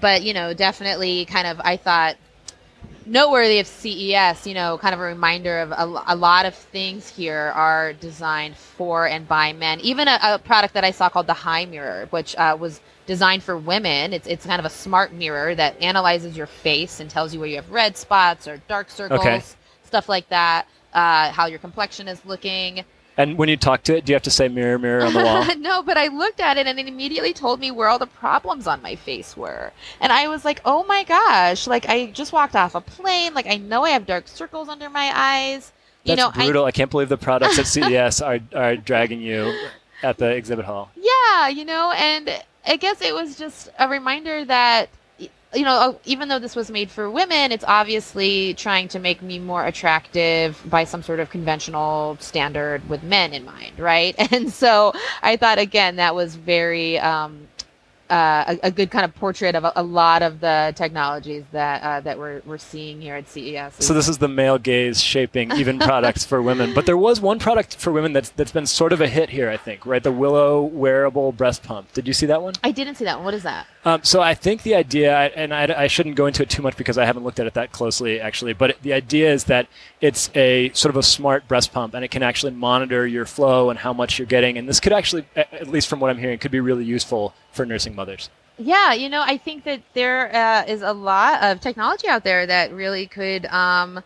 but 0.00 0.22
you 0.22 0.34
know, 0.34 0.52
definitely 0.52 1.24
kind 1.26 1.46
of 1.46 1.60
I 1.60 1.76
thought 1.76 2.16
noteworthy 3.06 3.60
of 3.60 3.68
CES. 3.68 4.44
You 4.44 4.54
know, 4.54 4.76
kind 4.78 4.92
of 4.92 4.98
a 4.98 5.04
reminder 5.04 5.60
of 5.60 5.70
a, 5.70 6.02
a 6.08 6.16
lot 6.16 6.44
of 6.44 6.56
things 6.56 7.08
here 7.08 7.52
are 7.54 7.92
designed 7.92 8.56
for 8.56 9.06
and 9.06 9.28
by 9.28 9.52
men. 9.52 9.78
Even 9.78 10.08
a, 10.08 10.18
a 10.22 10.38
product 10.40 10.74
that 10.74 10.82
I 10.82 10.90
saw 10.90 11.08
called 11.08 11.28
the 11.28 11.34
HiMirror, 11.34 12.10
which 12.10 12.34
uh, 12.34 12.56
was 12.58 12.80
designed 13.06 13.42
for 13.42 13.56
women. 13.56 14.12
It's 14.12 14.26
it's 14.26 14.46
kind 14.46 14.58
of 14.58 14.64
a 14.64 14.70
smart 14.70 15.12
mirror 15.12 15.54
that 15.54 15.80
analyzes 15.80 16.36
your 16.36 16.46
face 16.46 17.00
and 17.00 17.10
tells 17.10 17.32
you 17.34 17.40
where 17.40 17.48
you 17.48 17.56
have 17.56 17.70
red 17.70 17.96
spots 17.96 18.46
or 18.46 18.58
dark 18.68 18.90
circles, 18.90 19.20
Okay. 19.20 19.42
stuff 19.84 20.08
like 20.08 20.28
that. 20.28 20.66
Uh, 20.92 21.30
how 21.32 21.46
your 21.46 21.58
complexion 21.58 22.06
is 22.06 22.24
looking. 22.24 22.84
And 23.16 23.36
when 23.36 23.48
you 23.48 23.56
talk 23.56 23.82
to 23.84 23.96
it, 23.96 24.04
do 24.04 24.12
you 24.12 24.14
have 24.14 24.22
to 24.22 24.30
say 24.30 24.48
mirror, 24.48 24.78
mirror 24.78 25.04
on 25.04 25.12
the 25.12 25.22
wall? 25.22 25.44
no, 25.58 25.82
but 25.82 25.98
I 25.98 26.08
looked 26.08 26.40
at 26.40 26.56
it 26.56 26.66
and 26.66 26.78
it 26.78 26.88
immediately 26.88 27.34
told 27.34 27.60
me 27.60 27.70
where 27.70 27.88
all 27.88 27.98
the 27.98 28.06
problems 28.06 28.66
on 28.66 28.80
my 28.80 28.96
face 28.96 29.36
were. 29.36 29.72
And 30.00 30.12
I 30.12 30.28
was 30.28 30.44
like, 30.44 30.60
oh 30.64 30.84
my 30.84 31.04
gosh, 31.04 31.66
like 31.66 31.86
I 31.88 32.06
just 32.06 32.32
walked 32.32 32.56
off 32.56 32.74
a 32.74 32.80
plane. 32.80 33.34
Like 33.34 33.46
I 33.46 33.58
know 33.58 33.84
I 33.84 33.90
have 33.90 34.06
dark 34.06 34.28
circles 34.28 34.68
under 34.68 34.88
my 34.88 35.10
eyes. 35.14 35.72
You 36.04 36.16
That's 36.16 36.36
know, 36.36 36.42
I, 36.42 36.46
brutal. 36.46 36.64
I, 36.64 36.70
can't 36.72 36.90
believe 36.90 37.10
the 37.10 37.18
products 37.18 37.58
at 37.58 37.66
CES 37.68 38.22
are, 38.22 38.38
are 38.54 38.76
dragging 38.76 39.20
you 39.20 39.54
at 40.02 40.16
the 40.18 40.30
exhibit 40.30 40.64
hall. 40.64 40.90
Yeah, 40.96 41.48
you 41.48 41.64
know, 41.64 41.92
and 41.92 42.42
I 42.66 42.76
guess 42.76 43.00
it 43.02 43.14
was 43.14 43.36
just 43.36 43.70
a 43.78 43.88
reminder 43.88 44.44
that 44.44 44.88
you 45.54 45.64
know, 45.64 45.74
uh, 45.74 45.94
even 46.04 46.28
though 46.28 46.38
this 46.38 46.56
was 46.56 46.70
made 46.70 46.90
for 46.90 47.10
women, 47.10 47.52
it's 47.52 47.64
obviously 47.66 48.54
trying 48.54 48.88
to 48.88 48.98
make 48.98 49.20
me 49.20 49.38
more 49.38 49.66
attractive 49.66 50.60
by 50.66 50.84
some 50.84 51.02
sort 51.02 51.20
of 51.20 51.30
conventional 51.30 52.16
standard 52.20 52.88
with 52.88 53.02
men 53.02 53.32
in 53.32 53.44
mind, 53.44 53.78
right? 53.78 54.14
And 54.32 54.50
so 54.50 54.94
I 55.22 55.36
thought 55.36 55.58
again 55.58 55.96
that 55.96 56.14
was 56.14 56.36
very 56.36 56.98
um, 56.98 57.48
uh, 58.12 58.56
a, 58.62 58.66
a 58.66 58.70
good 58.70 58.90
kind 58.90 59.06
of 59.06 59.14
portrait 59.14 59.54
of 59.54 59.64
a, 59.64 59.72
a 59.74 59.82
lot 59.82 60.20
of 60.20 60.40
the 60.40 60.74
technologies 60.76 61.44
that 61.52 61.82
uh, 61.82 62.00
that 62.00 62.18
we're 62.18 62.42
we're 62.44 62.58
seeing 62.58 63.00
here 63.00 63.16
at 63.16 63.26
CES. 63.26 63.76
So 63.78 63.94
this 63.94 64.06
is 64.06 64.18
the 64.18 64.28
male 64.28 64.58
gaze 64.58 65.00
shaping 65.00 65.50
even 65.56 65.78
products 65.78 66.22
for 66.22 66.42
women. 66.42 66.74
But 66.74 66.84
there 66.84 66.96
was 66.96 67.22
one 67.22 67.38
product 67.38 67.76
for 67.76 67.90
women 67.90 68.12
that's 68.12 68.28
that's 68.28 68.52
been 68.52 68.66
sort 68.66 68.92
of 68.92 69.00
a 69.00 69.08
hit 69.08 69.30
here, 69.30 69.48
I 69.48 69.56
think, 69.56 69.86
right? 69.86 70.02
The 70.02 70.12
Willow 70.12 70.62
wearable 70.62 71.32
breast 71.32 71.62
pump. 71.62 71.90
Did 71.94 72.06
you 72.06 72.12
see 72.12 72.26
that 72.26 72.42
one? 72.42 72.52
I 72.62 72.70
didn't 72.70 72.96
see 72.96 73.06
that 73.06 73.16
one. 73.16 73.24
What 73.24 73.34
is 73.34 73.44
that? 73.44 73.66
Um, 73.84 74.04
so 74.04 74.20
I 74.20 74.34
think 74.34 74.62
the 74.62 74.76
idea, 74.76 75.12
and 75.12 75.52
I, 75.52 75.74
I 75.76 75.86
shouldn't 75.88 76.14
go 76.14 76.26
into 76.26 76.42
it 76.42 76.50
too 76.50 76.62
much 76.62 76.76
because 76.76 76.98
I 76.98 77.04
haven't 77.04 77.24
looked 77.24 77.40
at 77.40 77.46
it 77.46 77.54
that 77.54 77.72
closely, 77.72 78.20
actually. 78.20 78.52
But 78.52 78.76
the 78.82 78.92
idea 78.92 79.32
is 79.32 79.44
that 79.44 79.66
it's 80.00 80.30
a 80.36 80.70
sort 80.72 80.90
of 80.90 80.96
a 80.96 81.02
smart 81.02 81.48
breast 81.48 81.72
pump, 81.72 81.94
and 81.94 82.04
it 82.04 82.10
can 82.12 82.22
actually 82.22 82.52
monitor 82.52 83.06
your 83.06 83.26
flow 83.26 83.70
and 83.70 83.78
how 83.78 83.92
much 83.92 84.18
you're 84.18 84.26
getting. 84.26 84.56
And 84.56 84.68
this 84.68 84.78
could 84.78 84.92
actually, 84.92 85.24
at 85.34 85.66
least 85.66 85.88
from 85.88 85.98
what 85.98 86.10
I'm 86.10 86.18
hearing, 86.18 86.38
could 86.38 86.52
be 86.52 86.60
really 86.60 86.84
useful 86.84 87.34
for 87.50 87.66
nursing 87.66 87.94
mothers. 87.94 88.01
Yeah, 88.58 88.92
you 88.92 89.08
know, 89.08 89.22
I 89.22 89.38
think 89.38 89.64
that 89.64 89.82
there 89.94 90.34
uh, 90.34 90.64
is 90.66 90.82
a 90.82 90.92
lot 90.92 91.42
of 91.42 91.60
technology 91.60 92.06
out 92.08 92.22
there 92.22 92.46
that 92.46 92.72
really 92.72 93.06
could 93.06 93.46
um, 93.46 94.02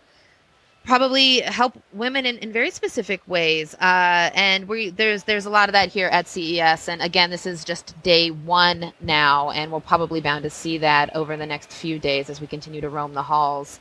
probably 0.85 1.41
help 1.41 1.75
women 1.93 2.25
in, 2.25 2.39
in 2.39 2.53
very 2.53 2.71
specific 2.71 3.21
ways. 3.27 3.75
Uh, 3.75 4.31
and 4.35 4.69
we 4.69 4.91
there's 4.91 5.25
there's 5.25 5.47
a 5.47 5.51
lot 5.51 5.69
of 5.69 5.73
that 5.73 5.91
here 5.91 6.07
at 6.09 6.29
CES. 6.29 6.89
And 6.89 7.03
again, 7.03 7.31
this 7.31 7.45
is 7.45 7.65
just 7.65 8.01
day 8.03 8.31
one 8.31 8.93
now, 9.01 9.51
and 9.51 9.73
we're 9.73 9.81
probably 9.81 10.21
bound 10.21 10.45
to 10.45 10.51
see 10.51 10.79
that 10.79 11.15
over 11.15 11.37
the 11.37 11.47
next 11.47 11.73
few 11.73 11.99
days 11.99 12.31
as 12.31 12.41
we 12.41 12.47
continue 12.47 12.81
to 12.81 12.89
roam 12.89 13.15
the 13.15 13.23
halls. 13.23 13.81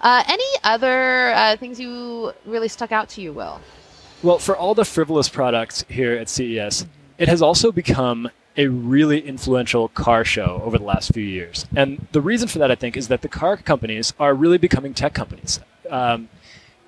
Uh, 0.00 0.22
any 0.28 0.44
other 0.64 1.32
uh, 1.34 1.56
things 1.56 1.80
you 1.80 2.32
really 2.44 2.68
stuck 2.68 2.92
out 2.92 3.08
to 3.10 3.20
you, 3.20 3.32
Will? 3.32 3.60
Well, 4.22 4.38
for 4.38 4.56
all 4.56 4.74
the 4.74 4.84
frivolous 4.84 5.28
products 5.28 5.84
here 5.88 6.14
at 6.14 6.28
CES, 6.28 6.86
it 7.18 7.28
has 7.28 7.42
also 7.42 7.72
become 7.72 8.30
a 8.56 8.66
really 8.66 9.20
influential 9.20 9.88
car 9.88 10.24
show 10.24 10.60
over 10.64 10.78
the 10.78 10.84
last 10.84 11.14
few 11.14 11.22
years. 11.22 11.66
And 11.76 12.06
the 12.12 12.20
reason 12.20 12.48
for 12.48 12.58
that, 12.58 12.70
I 12.70 12.74
think, 12.74 12.96
is 12.96 13.08
that 13.08 13.22
the 13.22 13.28
car 13.28 13.56
companies 13.56 14.12
are 14.18 14.34
really 14.34 14.58
becoming 14.58 14.94
tech 14.94 15.14
companies. 15.14 15.60
Um, 15.88 16.28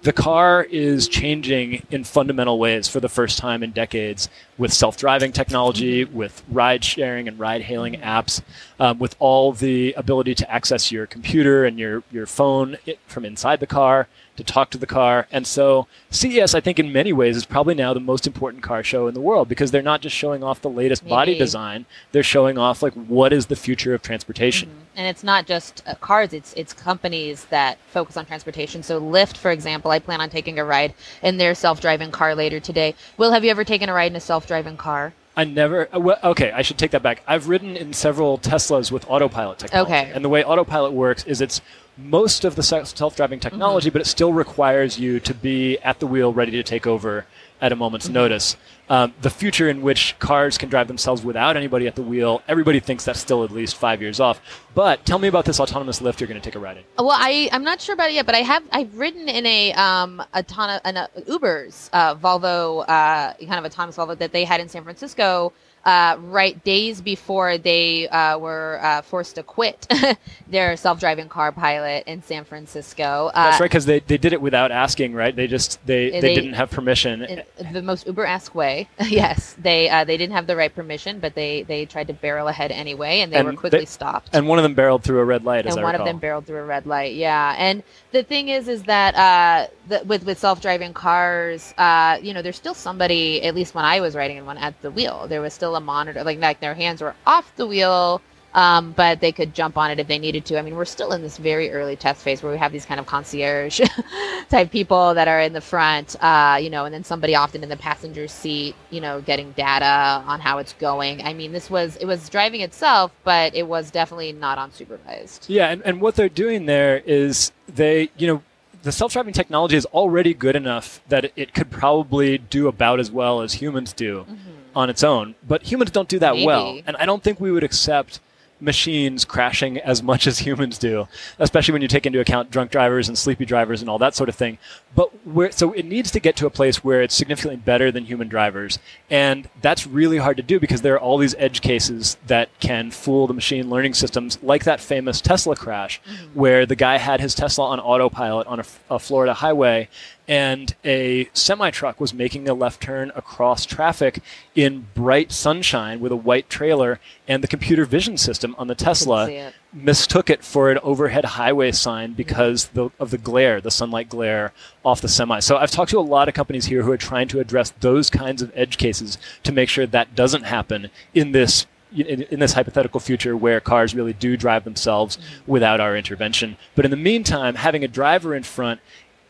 the 0.02 0.12
car 0.12 0.62
is 0.62 1.08
changing 1.08 1.86
in 1.90 2.04
fundamental 2.04 2.58
ways 2.58 2.88
for 2.88 3.00
the 3.00 3.08
first 3.08 3.36
time 3.36 3.62
in 3.62 3.70
decades 3.70 4.30
with 4.56 4.72
self 4.72 4.96
driving 4.96 5.30
technology, 5.30 6.04
with 6.04 6.42
ride 6.48 6.82
sharing 6.82 7.28
and 7.28 7.38
ride 7.38 7.62
hailing 7.62 8.00
apps, 8.00 8.42
um, 8.80 8.98
with 8.98 9.14
all 9.18 9.52
the 9.52 9.92
ability 9.92 10.34
to 10.34 10.50
access 10.50 10.90
your 10.90 11.06
computer 11.06 11.64
and 11.66 11.78
your, 11.78 12.02
your 12.10 12.26
phone 12.26 12.78
from 13.06 13.26
inside 13.26 13.60
the 13.60 13.66
car, 13.66 14.08
to 14.36 14.44
talk 14.44 14.70
to 14.70 14.78
the 14.78 14.86
car. 14.86 15.28
And 15.30 15.46
so 15.46 15.86
CES, 16.08 16.54
I 16.54 16.60
think, 16.60 16.78
in 16.78 16.90
many 16.90 17.12
ways, 17.12 17.36
is 17.36 17.44
probably 17.44 17.74
now 17.74 17.92
the 17.92 18.00
most 18.00 18.26
important 18.26 18.62
car 18.62 18.82
show 18.82 19.06
in 19.06 19.12
the 19.12 19.20
world 19.20 19.48
because 19.48 19.70
they're 19.70 19.82
not 19.82 20.00
just 20.00 20.16
showing 20.16 20.42
off 20.42 20.62
the 20.62 20.70
latest 20.70 21.06
body 21.06 21.36
design, 21.36 21.84
they're 22.12 22.22
showing 22.22 22.56
off 22.56 22.82
like 22.82 22.94
what 22.94 23.34
is 23.34 23.46
the 23.46 23.56
future 23.56 23.92
of 23.92 24.00
transportation. 24.00 24.70
and 24.96 25.06
it's 25.06 25.22
not 25.22 25.46
just 25.46 25.82
uh, 25.86 25.94
cars 25.96 26.32
it's 26.32 26.52
it's 26.54 26.72
companies 26.72 27.44
that 27.46 27.78
focus 27.86 28.16
on 28.16 28.24
transportation. 28.24 28.82
So 28.82 29.00
lyft 29.00 29.36
for 29.36 29.50
example 29.50 29.90
i 29.90 29.98
plan 29.98 30.20
on 30.20 30.30
taking 30.30 30.58
a 30.58 30.64
ride 30.64 30.94
in 31.22 31.36
their 31.36 31.54
self-driving 31.54 32.10
car 32.10 32.34
later 32.34 32.60
today. 32.60 32.94
Will 33.18 33.32
have 33.32 33.44
you 33.44 33.50
ever 33.50 33.64
taken 33.64 33.88
a 33.88 33.92
ride 33.92 34.10
in 34.10 34.16
a 34.16 34.20
self-driving 34.20 34.78
car 34.78 35.12
I 35.36 35.44
never. 35.44 35.88
uh, 35.94 36.00
Well, 36.00 36.18
okay, 36.24 36.50
I 36.52 36.62
should 36.62 36.76
take 36.78 36.90
that 36.90 37.02
back. 37.02 37.22
I've 37.26 37.48
ridden 37.48 37.76
in 37.76 37.92
several 37.92 38.38
Teslas 38.38 38.90
with 38.92 39.08
autopilot 39.08 39.58
technology. 39.58 39.92
Okay. 39.92 40.10
And 40.14 40.24
the 40.24 40.28
way 40.28 40.42
autopilot 40.44 40.92
works 40.92 41.24
is 41.24 41.40
it's 41.40 41.60
most 41.96 42.44
of 42.44 42.56
the 42.56 42.62
self-driving 42.62 43.40
technology, 43.40 43.88
Mm-hmm. 43.88 43.92
but 43.94 44.02
it 44.02 44.06
still 44.06 44.32
requires 44.32 44.98
you 44.98 45.20
to 45.20 45.34
be 45.34 45.78
at 45.78 46.00
the 46.00 46.06
wheel, 46.06 46.32
ready 46.32 46.52
to 46.52 46.62
take 46.62 46.86
over 46.86 47.26
at 47.60 47.72
a 47.72 47.76
moment's 47.76 48.06
Mm-hmm. 48.06 48.14
notice. 48.14 48.56
Um, 48.90 49.14
the 49.22 49.30
future 49.30 49.68
in 49.70 49.82
which 49.82 50.16
cars 50.18 50.58
can 50.58 50.68
drive 50.68 50.88
themselves 50.88 51.22
without 51.24 51.56
anybody 51.56 51.86
at 51.86 51.94
the 51.94 52.02
wheel, 52.02 52.42
everybody 52.48 52.80
thinks 52.80 53.04
that's 53.04 53.20
still 53.20 53.44
at 53.44 53.52
least 53.52 53.76
five 53.76 54.02
years 54.02 54.18
off. 54.18 54.40
But 54.74 55.06
tell 55.06 55.20
me 55.20 55.28
about 55.28 55.44
this 55.44 55.60
autonomous 55.60 56.00
Lyft 56.00 56.18
you're 56.18 56.26
going 56.26 56.40
to 56.40 56.44
take 56.44 56.56
a 56.56 56.58
ride 56.58 56.76
in. 56.78 56.82
well 56.98 57.10
i 57.12 57.48
i'm 57.52 57.62
not 57.64 57.80
sure 57.80 57.92
about 57.94 58.10
it 58.10 58.14
yet 58.14 58.26
but 58.26 58.34
i 58.34 58.38
have 58.38 58.62
i've 58.72 58.96
ridden 58.98 59.28
in 59.28 59.46
a 59.46 59.72
um 59.74 60.20
of 60.34 60.44
an 60.84 60.96
uh, 60.96 61.06
uber's 61.28 61.88
uh 61.92 62.14
volvo 62.16 62.82
uh 62.88 63.32
kind 63.34 63.54
of 63.58 63.64
autonomous 63.64 63.96
volvo 63.96 64.18
that 64.18 64.32
they 64.32 64.44
had 64.44 64.60
in 64.60 64.68
san 64.68 64.82
francisco 64.82 65.52
uh, 65.84 66.16
right 66.20 66.62
days 66.64 67.00
before 67.00 67.56
they 67.58 68.08
uh, 68.08 68.38
were 68.38 68.78
uh, 68.82 69.02
forced 69.02 69.36
to 69.36 69.42
quit 69.42 69.86
their 70.48 70.76
self-driving 70.76 71.28
car 71.28 71.52
pilot 71.52 72.04
in 72.06 72.22
San 72.22 72.44
Francisco. 72.44 73.30
Uh, 73.34 73.50
That's 73.50 73.60
right, 73.60 73.66
because 73.70 73.86
they, 73.86 74.00
they 74.00 74.18
did 74.18 74.32
it 74.32 74.40
without 74.40 74.70
asking, 74.70 75.14
right? 75.14 75.34
They 75.34 75.46
just 75.46 75.84
they, 75.86 76.10
they, 76.10 76.20
they- 76.20 76.34
didn't 76.34 76.54
have 76.54 76.70
permission. 76.70 77.22
in 77.22 77.42
the 77.72 77.82
most 77.82 78.06
Uber-esque 78.06 78.54
way. 78.54 78.88
yes, 79.08 79.54
they 79.58 79.88
uh, 79.88 80.04
they 80.04 80.16
didn't 80.16 80.34
have 80.34 80.46
the 80.46 80.56
right 80.56 80.74
permission, 80.74 81.18
but 81.20 81.34
they 81.34 81.62
they 81.62 81.86
tried 81.86 82.06
to 82.08 82.12
barrel 82.14 82.48
ahead 82.48 82.70
anyway, 82.72 83.20
and 83.20 83.32
they 83.32 83.36
And 83.38 83.46
were 83.48 83.54
quickly 83.54 83.80
they- 83.80 83.84
stopped. 83.86 84.30
and 84.32 84.46
one 84.48 84.58
of 84.58 84.62
them 84.62 84.74
barreled 84.74 85.02
through 85.02 85.20
a 85.20 85.24
red 85.24 85.44
light, 85.44 85.66
as 85.66 85.74
and 85.76 85.82
one 85.82 85.92
recall. 85.92 86.06
of 86.06 86.12
them 86.12 86.18
barreled 86.20 86.46
through 86.46 86.58
a 86.60 86.64
red 86.64 86.86
light. 86.86 87.14
Yeah, 87.14 87.54
and 87.58 87.82
the 88.12 88.22
thing 88.22 88.48
is, 88.48 88.68
is 88.68 88.82
that 88.84 89.14
uh, 89.14 89.66
the, 89.88 90.04
with 90.04 90.24
with 90.24 90.38
self-driving 90.38 90.92
cars, 90.94 91.72
uh, 91.78 92.18
you 92.22 92.34
know, 92.34 92.42
there's 92.42 92.56
still 92.56 92.74
somebody. 92.74 93.42
At 93.42 93.54
least 93.54 93.74
when 93.74 93.84
I 93.84 94.00
was 94.00 94.14
riding 94.14 94.36
in 94.36 94.46
one 94.46 94.58
at 94.58 94.80
the 94.82 94.90
wheel, 94.90 95.26
there 95.28 95.40
was 95.40 95.54
still 95.54 95.69
a 95.76 95.80
monitor. 95.80 96.22
Like 96.24 96.38
like 96.40 96.60
their 96.60 96.74
hands 96.74 97.00
were 97.02 97.14
off 97.26 97.54
the 97.56 97.66
wheel. 97.66 98.20
Um, 98.52 98.90
but 98.90 99.20
they 99.20 99.30
could 99.30 99.54
jump 99.54 99.78
on 99.78 99.92
it 99.92 100.00
if 100.00 100.08
they 100.08 100.18
needed 100.18 100.44
to. 100.46 100.58
I 100.58 100.62
mean, 100.62 100.74
we're 100.74 100.84
still 100.84 101.12
in 101.12 101.22
this 101.22 101.38
very 101.38 101.70
early 101.70 101.94
test 101.94 102.20
phase 102.20 102.42
where 102.42 102.50
we 102.50 102.58
have 102.58 102.72
these 102.72 102.84
kind 102.84 102.98
of 102.98 103.06
concierge 103.06 103.80
type 104.48 104.72
people 104.72 105.14
that 105.14 105.28
are 105.28 105.40
in 105.40 105.52
the 105.52 105.60
front, 105.60 106.16
uh, 106.20 106.58
you 106.60 106.68
know, 106.68 106.84
and 106.84 106.92
then 106.92 107.04
somebody 107.04 107.36
often 107.36 107.62
in 107.62 107.68
the 107.68 107.76
passenger 107.76 108.26
seat, 108.26 108.74
you 108.90 109.00
know, 109.00 109.20
getting 109.20 109.52
data 109.52 110.24
on 110.26 110.40
how 110.40 110.58
it's 110.58 110.72
going. 110.72 111.22
I 111.22 111.32
mean, 111.32 111.52
this 111.52 111.70
was 111.70 111.94
it 111.98 112.06
was 112.06 112.28
driving 112.28 112.60
itself, 112.60 113.12
but 113.22 113.54
it 113.54 113.68
was 113.68 113.92
definitely 113.92 114.32
not 114.32 114.58
unsupervised. 114.58 115.44
Yeah, 115.46 115.68
and, 115.70 115.80
and 115.84 116.00
what 116.00 116.16
they're 116.16 116.28
doing 116.28 116.66
there 116.66 116.98
is 117.06 117.52
they, 117.68 118.10
you 118.18 118.26
know, 118.26 118.42
the 118.82 118.90
self-driving 118.90 119.34
technology 119.34 119.76
is 119.76 119.84
already 119.86 120.32
good 120.34 120.56
enough 120.56 121.02
that 121.08 121.26
it- 121.26 121.32
it 121.36 121.54
could 121.54 121.70
probably 121.70 122.38
do 122.38 122.66
about 122.66 122.98
as 122.98 123.10
well 123.12 123.42
as 123.42 123.52
humans 123.54 123.92
do 123.92 124.26
on 124.74 124.90
its 124.90 125.02
own. 125.02 125.34
But 125.46 125.62
humans 125.62 125.90
don't 125.90 126.08
do 126.08 126.18
that 126.20 126.36
well, 126.36 126.80
and 126.86 126.96
I 126.96 127.06
don't 127.06 127.22
think 127.22 127.40
we 127.40 127.50
would 127.50 127.64
accept 127.64 128.20
machines 128.60 129.24
crashing 129.24 129.78
as 129.78 130.02
much 130.02 130.26
as 130.26 130.38
humans 130.46 130.78
do, 130.78 131.08
especially 131.38 131.72
when 131.72 131.82
you 131.82 131.88
take 131.88 132.06
into 132.06 132.20
account 132.20 132.50
drunk 132.50 132.70
drivers 132.70 133.08
and 133.08 133.16
sleepy 133.16 133.44
drivers 133.44 133.80
and 133.80 133.90
all 133.90 133.98
that 133.98 134.14
sort 134.14 134.28
of 134.28 134.34
thing. 134.34 134.58
But 134.94 135.26
where, 135.26 135.50
so 135.52 135.72
it 135.72 135.84
needs 135.84 136.10
to 136.12 136.20
get 136.20 136.36
to 136.36 136.46
a 136.46 136.50
place 136.50 136.84
where 136.84 137.02
it's 137.02 137.14
significantly 137.14 137.56
better 137.56 137.90
than 137.90 138.04
human 138.04 138.28
drivers, 138.28 138.78
and 139.08 139.48
that's 139.62 139.86
really 139.86 140.18
hard 140.18 140.36
to 140.36 140.42
do 140.42 140.60
because 140.60 140.82
there 140.82 140.94
are 140.94 141.00
all 141.00 141.18
these 141.18 141.34
edge 141.38 141.60
cases 141.60 142.16
that 142.26 142.48
can 142.60 142.90
fool 142.90 143.26
the 143.26 143.34
machine 143.34 143.70
learning 143.70 143.94
systems, 143.94 144.38
like 144.42 144.64
that 144.64 144.80
famous 144.80 145.20
Tesla 145.20 145.56
crash, 145.56 146.00
mm-hmm. 146.02 146.38
where 146.38 146.66
the 146.66 146.76
guy 146.76 146.98
had 146.98 147.20
his 147.20 147.34
Tesla 147.34 147.66
on 147.66 147.80
autopilot 147.80 148.46
on 148.46 148.60
a, 148.60 148.64
a 148.90 148.98
Florida 148.98 149.34
highway, 149.34 149.88
and 150.30 150.76
a 150.84 151.28
semi 151.32 151.72
truck 151.72 151.98
was 151.98 152.14
making 152.14 152.48
a 152.48 152.54
left 152.54 152.80
turn 152.80 153.10
across 153.16 153.66
traffic 153.66 154.22
in 154.54 154.86
bright 154.94 155.32
sunshine 155.32 155.98
with 155.98 156.12
a 156.12 156.16
white 156.16 156.48
trailer, 156.48 157.00
and 157.26 157.42
the 157.42 157.48
computer 157.48 157.84
vision 157.84 158.16
system 158.16 158.54
on 158.56 158.68
the 158.68 158.76
Tesla 158.76 159.28
it. 159.28 159.52
mistook 159.72 160.30
it 160.30 160.44
for 160.44 160.70
an 160.70 160.78
overhead 160.84 161.24
highway 161.24 161.72
sign 161.72 162.10
mm-hmm. 162.10 162.16
because 162.16 162.68
the, 162.68 162.90
of 163.00 163.10
the 163.10 163.18
glare, 163.18 163.60
the 163.60 163.72
sunlight 163.72 164.08
glare 164.08 164.52
off 164.84 165.00
the 165.00 165.08
semi. 165.08 165.40
So 165.40 165.56
I've 165.56 165.72
talked 165.72 165.90
to 165.90 165.98
a 165.98 166.00
lot 166.00 166.28
of 166.28 166.34
companies 166.34 166.66
here 166.66 166.84
who 166.84 166.92
are 166.92 166.96
trying 166.96 167.26
to 167.28 167.40
address 167.40 167.70
those 167.80 168.08
kinds 168.08 168.40
of 168.40 168.52
edge 168.54 168.78
cases 168.78 169.18
to 169.42 169.50
make 169.50 169.68
sure 169.68 169.86
that 169.86 170.14
doesn't 170.14 170.44
happen 170.44 170.90
in 171.12 171.32
this 171.32 171.66
in, 171.92 172.22
in 172.22 172.38
this 172.38 172.52
hypothetical 172.52 173.00
future 173.00 173.36
where 173.36 173.58
cars 173.58 173.96
really 173.96 174.12
do 174.12 174.36
drive 174.36 174.62
themselves 174.62 175.16
mm-hmm. 175.16 175.50
without 175.50 175.80
our 175.80 175.96
intervention. 175.96 176.56
But 176.76 176.84
in 176.84 176.92
the 176.92 176.96
meantime, 176.96 177.56
having 177.56 177.82
a 177.82 177.88
driver 177.88 178.32
in 178.32 178.44
front 178.44 178.80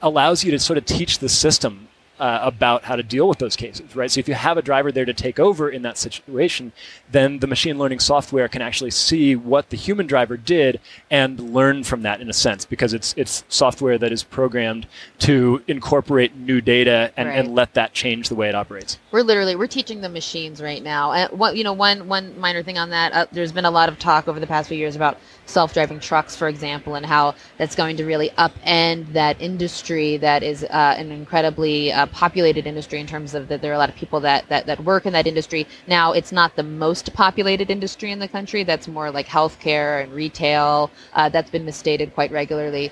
allows 0.03 0.45
you 0.45 0.51
to 0.51 0.59
sort 0.59 0.79
of 0.79 0.85
teach 0.85 1.19
the 1.19 1.29
system 1.29 1.89
uh, 2.21 2.39
about 2.43 2.85
how 2.85 2.95
to 2.97 3.03
deal 3.03 3.27
with 3.27 3.39
those 3.39 3.57
cases, 3.57 3.97
right? 3.97 4.11
So 4.11 4.21
if 4.21 4.29
you 4.29 4.35
have 4.35 4.59
a 4.59 4.63
driver 4.63 4.93
there 4.93 5.07
to 5.07 5.15
take 5.15 5.41
over 5.41 5.69
in 5.71 5.83
that 5.83 5.99
situation, 5.99 6.73
then 7.11 7.39
the 7.41 7.47
machine 7.47 7.79
learning 7.79 7.99
software 8.01 8.47
can 8.49 8.63
actually 8.63 8.91
see 8.93 9.35
what 9.35 9.71
the 9.71 9.77
human 9.77 10.07
driver 10.07 10.37
did 10.37 10.79
and 11.11 11.41
learn 11.55 11.83
from 11.83 12.03
that 12.03 12.21
in 12.21 12.29
a 12.29 12.33
sense, 12.33 12.65
because 12.65 12.93
it's 12.93 13.15
it's 13.17 13.43
software 13.49 13.99
that 13.99 14.13
is 14.13 14.23
programmed 14.23 14.87
to 15.21 15.63
incorporate 15.67 16.37
new 16.37 16.61
data 16.61 17.11
and, 17.17 17.29
Right. 17.29 17.39
and 17.39 17.55
let 17.55 17.75
that 17.75 17.93
change 17.95 18.29
the 18.29 18.35
way 18.35 18.49
it 18.49 18.55
operates. 18.55 18.99
We're 19.13 19.23
literally 19.23 19.57
we're 19.57 19.67
teaching 19.67 20.01
the 20.03 20.09
machines 20.09 20.61
right 20.61 20.83
now. 20.83 21.13
And 21.13 21.39
what 21.39 21.57
you 21.57 21.65
know, 21.65 21.73
one 21.73 22.07
one 22.07 22.39
minor 22.39 22.63
thing 22.63 22.79
on 22.79 22.91
that, 22.91 23.13
uh, 23.13 23.27
there's 23.33 23.53
been 23.53 23.65
a 23.65 23.71
lot 23.71 23.89
of 23.89 23.99
talk 23.99 24.29
over 24.29 24.39
the 24.39 24.47
past 24.47 24.69
few 24.69 24.77
years 24.79 24.95
about 24.95 25.19
self-driving 25.47 25.99
trucks, 26.01 26.37
for 26.37 26.49
example, 26.49 26.95
and 26.95 27.05
how 27.05 27.35
that's 27.59 27.75
going 27.75 27.97
to 27.97 28.05
really 28.05 28.31
upend 28.39 29.13
that 29.15 29.41
industry 29.41 30.17
that 30.19 30.43
is 30.45 30.63
uh, 30.65 30.95
an 30.97 31.11
incredibly 31.11 31.93
uh, 31.93 32.07
populated 32.13 32.67
industry 32.67 33.01
in 33.01 33.07
terms 33.07 33.35
of 33.35 33.49
that 33.49 33.61
there 33.63 33.71
are 33.71 33.75
a 33.75 33.79
lot 33.79 33.89
of 33.89 33.97
people 33.97 34.21
that, 34.21 34.49
that 34.49 34.67
that 34.67 34.83
work 34.85 35.07
in 35.07 35.13
that 35.13 35.27
industry. 35.27 35.67
Now, 35.87 36.13
it's 36.13 36.33
not 36.33 36.57
the 36.57 36.63
most 36.63 37.13
populated 37.15 37.71
industry 37.71 38.13
in 38.13 38.19
the 38.19 38.29
country. 38.29 38.65
That's 38.65 38.89
more 38.89 39.11
like 39.11 39.27
healthcare 39.27 40.03
and 40.03 40.13
retail. 40.13 40.91
Uh, 41.13 41.29
that's 41.29 41.51
been 41.51 41.65
misstated 41.65 42.15
quite 42.15 42.31
regularly 42.31 42.91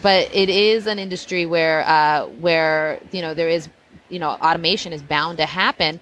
but 0.00 0.34
it 0.34 0.48
is 0.48 0.86
an 0.86 0.98
industry 0.98 1.44
where 1.44 1.86
uh, 1.86 2.26
where 2.40 2.98
you 3.10 3.20
know 3.20 3.34
there 3.34 3.50
is 3.50 3.68
you 4.08 4.18
know 4.18 4.30
automation 4.30 4.92
is 4.92 5.02
bound 5.02 5.38
to 5.38 5.46
happen. 5.46 6.00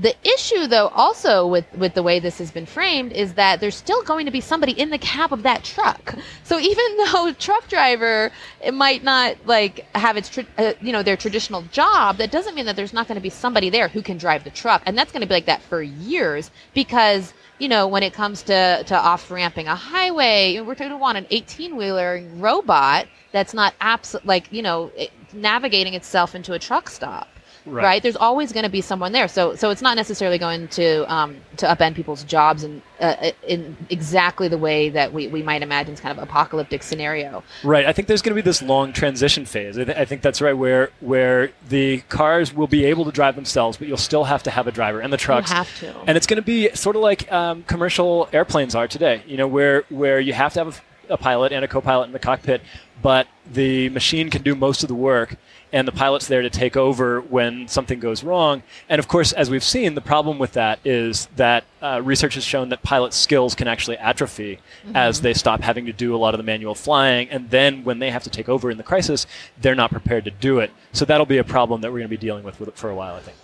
The 0.00 0.14
issue, 0.26 0.66
though, 0.66 0.88
also 0.88 1.46
with 1.46 1.66
with 1.76 1.92
the 1.92 2.02
way 2.02 2.20
this 2.20 2.38
has 2.38 2.50
been 2.50 2.64
framed, 2.64 3.12
is 3.12 3.34
that 3.34 3.60
there's 3.60 3.74
still 3.74 4.02
going 4.02 4.24
to 4.24 4.32
be 4.32 4.40
somebody 4.40 4.72
in 4.72 4.88
the 4.88 4.98
cab 4.98 5.32
of 5.32 5.42
that 5.42 5.62
truck. 5.62 6.14
So 6.42 6.58
even 6.70 6.96
though 6.96 7.32
truck 7.34 7.68
driver 7.68 8.30
it 8.62 8.72
might 8.72 9.04
not 9.04 9.36
like 9.44 9.86
have 9.94 10.16
its 10.16 10.30
tra- 10.30 10.46
uh, 10.56 10.72
you 10.80 10.92
know 10.92 11.02
their 11.02 11.18
traditional 11.18 11.62
job, 11.70 12.16
that 12.16 12.30
doesn't 12.30 12.54
mean 12.54 12.64
that 12.64 12.76
there's 12.76 12.94
not 12.94 13.08
going 13.08 13.16
to 13.16 13.22
be 13.22 13.30
somebody 13.30 13.68
there 13.68 13.88
who 13.88 14.00
can 14.00 14.16
drive 14.16 14.44
the 14.44 14.50
truck, 14.50 14.82
and 14.86 14.96
that's 14.96 15.12
going 15.12 15.20
to 15.20 15.26
be 15.28 15.34
like 15.34 15.46
that 15.46 15.62
for 15.62 15.82
years 15.82 16.50
because 16.72 17.34
you 17.58 17.68
know, 17.68 17.86
when 17.86 18.02
it 18.02 18.14
comes 18.14 18.42
to, 18.44 18.82
to 18.84 18.98
off 18.98 19.30
ramping 19.30 19.68
a 19.68 19.74
highway, 19.74 20.58
we're 20.60 20.74
going 20.74 20.90
to 20.90 20.96
want 20.96 21.18
an 21.18 21.26
18 21.30 21.76
wheeler 21.76 22.26
robot 22.36 23.06
that's 23.32 23.52
not 23.52 23.74
abs- 23.82 24.16
like, 24.24 24.50
you 24.50 24.62
know, 24.62 24.90
it, 24.96 25.10
navigating 25.34 25.92
itself 25.92 26.34
into 26.34 26.54
a 26.54 26.58
truck 26.58 26.88
stop. 26.88 27.28
Right. 27.66 27.84
Right. 27.84 28.02
There's 28.02 28.16
always 28.16 28.52
going 28.52 28.64
to 28.64 28.70
be 28.70 28.80
someone 28.80 29.12
there. 29.12 29.28
So, 29.28 29.54
so 29.54 29.70
it's 29.70 29.82
not 29.82 29.96
necessarily 29.96 30.38
going 30.38 30.68
to, 30.68 31.12
um, 31.12 31.36
to 31.58 31.66
upend 31.66 31.94
people's 31.94 32.24
jobs 32.24 32.64
in, 32.64 32.82
uh, 33.00 33.30
in 33.46 33.76
exactly 33.90 34.48
the 34.48 34.58
way 34.58 34.88
that 34.90 35.12
we, 35.12 35.28
we 35.28 35.42
might 35.42 35.62
imagine 35.62 35.94
is 35.94 36.00
kind 36.00 36.16
of 36.16 36.22
apocalyptic 36.22 36.82
scenario. 36.82 37.42
Right. 37.62 37.86
I 37.86 37.92
think 37.92 38.08
there's 38.08 38.22
going 38.22 38.32
to 38.32 38.42
be 38.42 38.44
this 38.44 38.62
long 38.62 38.92
transition 38.92 39.44
phase. 39.44 39.78
I, 39.78 39.84
th- 39.84 39.96
I 39.96 40.04
think 40.04 40.22
that's 40.22 40.40
right, 40.40 40.52
where 40.52 40.90
where 41.00 41.50
the 41.68 42.00
cars 42.08 42.54
will 42.54 42.66
be 42.66 42.84
able 42.86 43.04
to 43.04 43.12
drive 43.12 43.36
themselves, 43.36 43.76
but 43.76 43.88
you'll 43.88 43.96
still 43.96 44.24
have 44.24 44.42
to 44.44 44.50
have 44.50 44.66
a 44.66 44.72
driver, 44.72 45.00
and 45.00 45.12
the 45.12 45.16
trucks 45.16 45.50
have 45.50 45.78
to. 45.80 45.94
And 46.06 46.16
it's 46.16 46.26
going 46.26 46.36
to 46.36 46.42
be 46.42 46.74
sort 46.74 46.96
of 46.96 47.02
like 47.02 47.30
um, 47.32 47.62
commercial 47.64 48.28
airplanes 48.32 48.74
are 48.74 48.88
today. 48.88 49.22
You 49.26 49.36
know, 49.36 49.46
where 49.46 49.84
where 49.88 50.20
you 50.20 50.32
have 50.32 50.52
to 50.54 50.64
have 50.64 50.82
a, 51.08 51.14
a 51.14 51.16
pilot 51.16 51.52
and 51.52 51.64
a 51.64 51.68
co-pilot 51.68 52.06
in 52.06 52.12
the 52.12 52.18
cockpit, 52.18 52.62
but 53.02 53.26
the 53.50 53.88
machine 53.90 54.30
can 54.30 54.42
do 54.42 54.54
most 54.54 54.82
of 54.82 54.88
the 54.88 54.94
work. 54.94 55.36
And 55.72 55.86
the 55.86 55.92
pilot's 55.92 56.26
there 56.26 56.42
to 56.42 56.50
take 56.50 56.76
over 56.76 57.20
when 57.20 57.68
something 57.68 58.00
goes 58.00 58.24
wrong. 58.24 58.64
And 58.88 58.98
of 58.98 59.06
course, 59.06 59.32
as 59.32 59.48
we've 59.50 59.62
seen, 59.62 59.94
the 59.94 60.00
problem 60.00 60.40
with 60.40 60.54
that 60.54 60.80
is 60.84 61.26
that 61.36 61.62
uh, 61.80 62.00
research 62.02 62.34
has 62.34 62.42
shown 62.42 62.70
that 62.70 62.82
pilot 62.82 63.14
skills 63.14 63.54
can 63.54 63.68
actually 63.68 63.96
atrophy 63.98 64.58
as 64.96 65.20
they 65.20 65.32
stop 65.32 65.60
having 65.60 65.86
to 65.86 65.92
do 65.92 66.12
a 66.12 66.18
lot 66.18 66.34
of 66.34 66.38
the 66.38 66.44
manual 66.44 66.74
flying. 66.74 67.30
And 67.30 67.50
then 67.50 67.84
when 67.84 68.00
they 68.00 68.10
have 68.10 68.24
to 68.24 68.30
take 68.30 68.48
over 68.48 68.68
in 68.68 68.78
the 68.78 68.82
crisis, 68.82 69.28
they're 69.60 69.76
not 69.76 69.92
prepared 69.92 70.24
to 70.24 70.32
do 70.32 70.58
it. 70.58 70.72
So 70.92 71.04
that'll 71.04 71.24
be 71.24 71.38
a 71.38 71.44
problem 71.44 71.82
that 71.82 71.92
we're 71.92 71.98
going 71.98 72.10
to 72.10 72.16
be 72.16 72.16
dealing 72.16 72.42
with, 72.42 72.58
with 72.58 72.74
for 72.74 72.90
a 72.90 72.94
while, 72.96 73.14
I 73.14 73.20
think. 73.20 73.36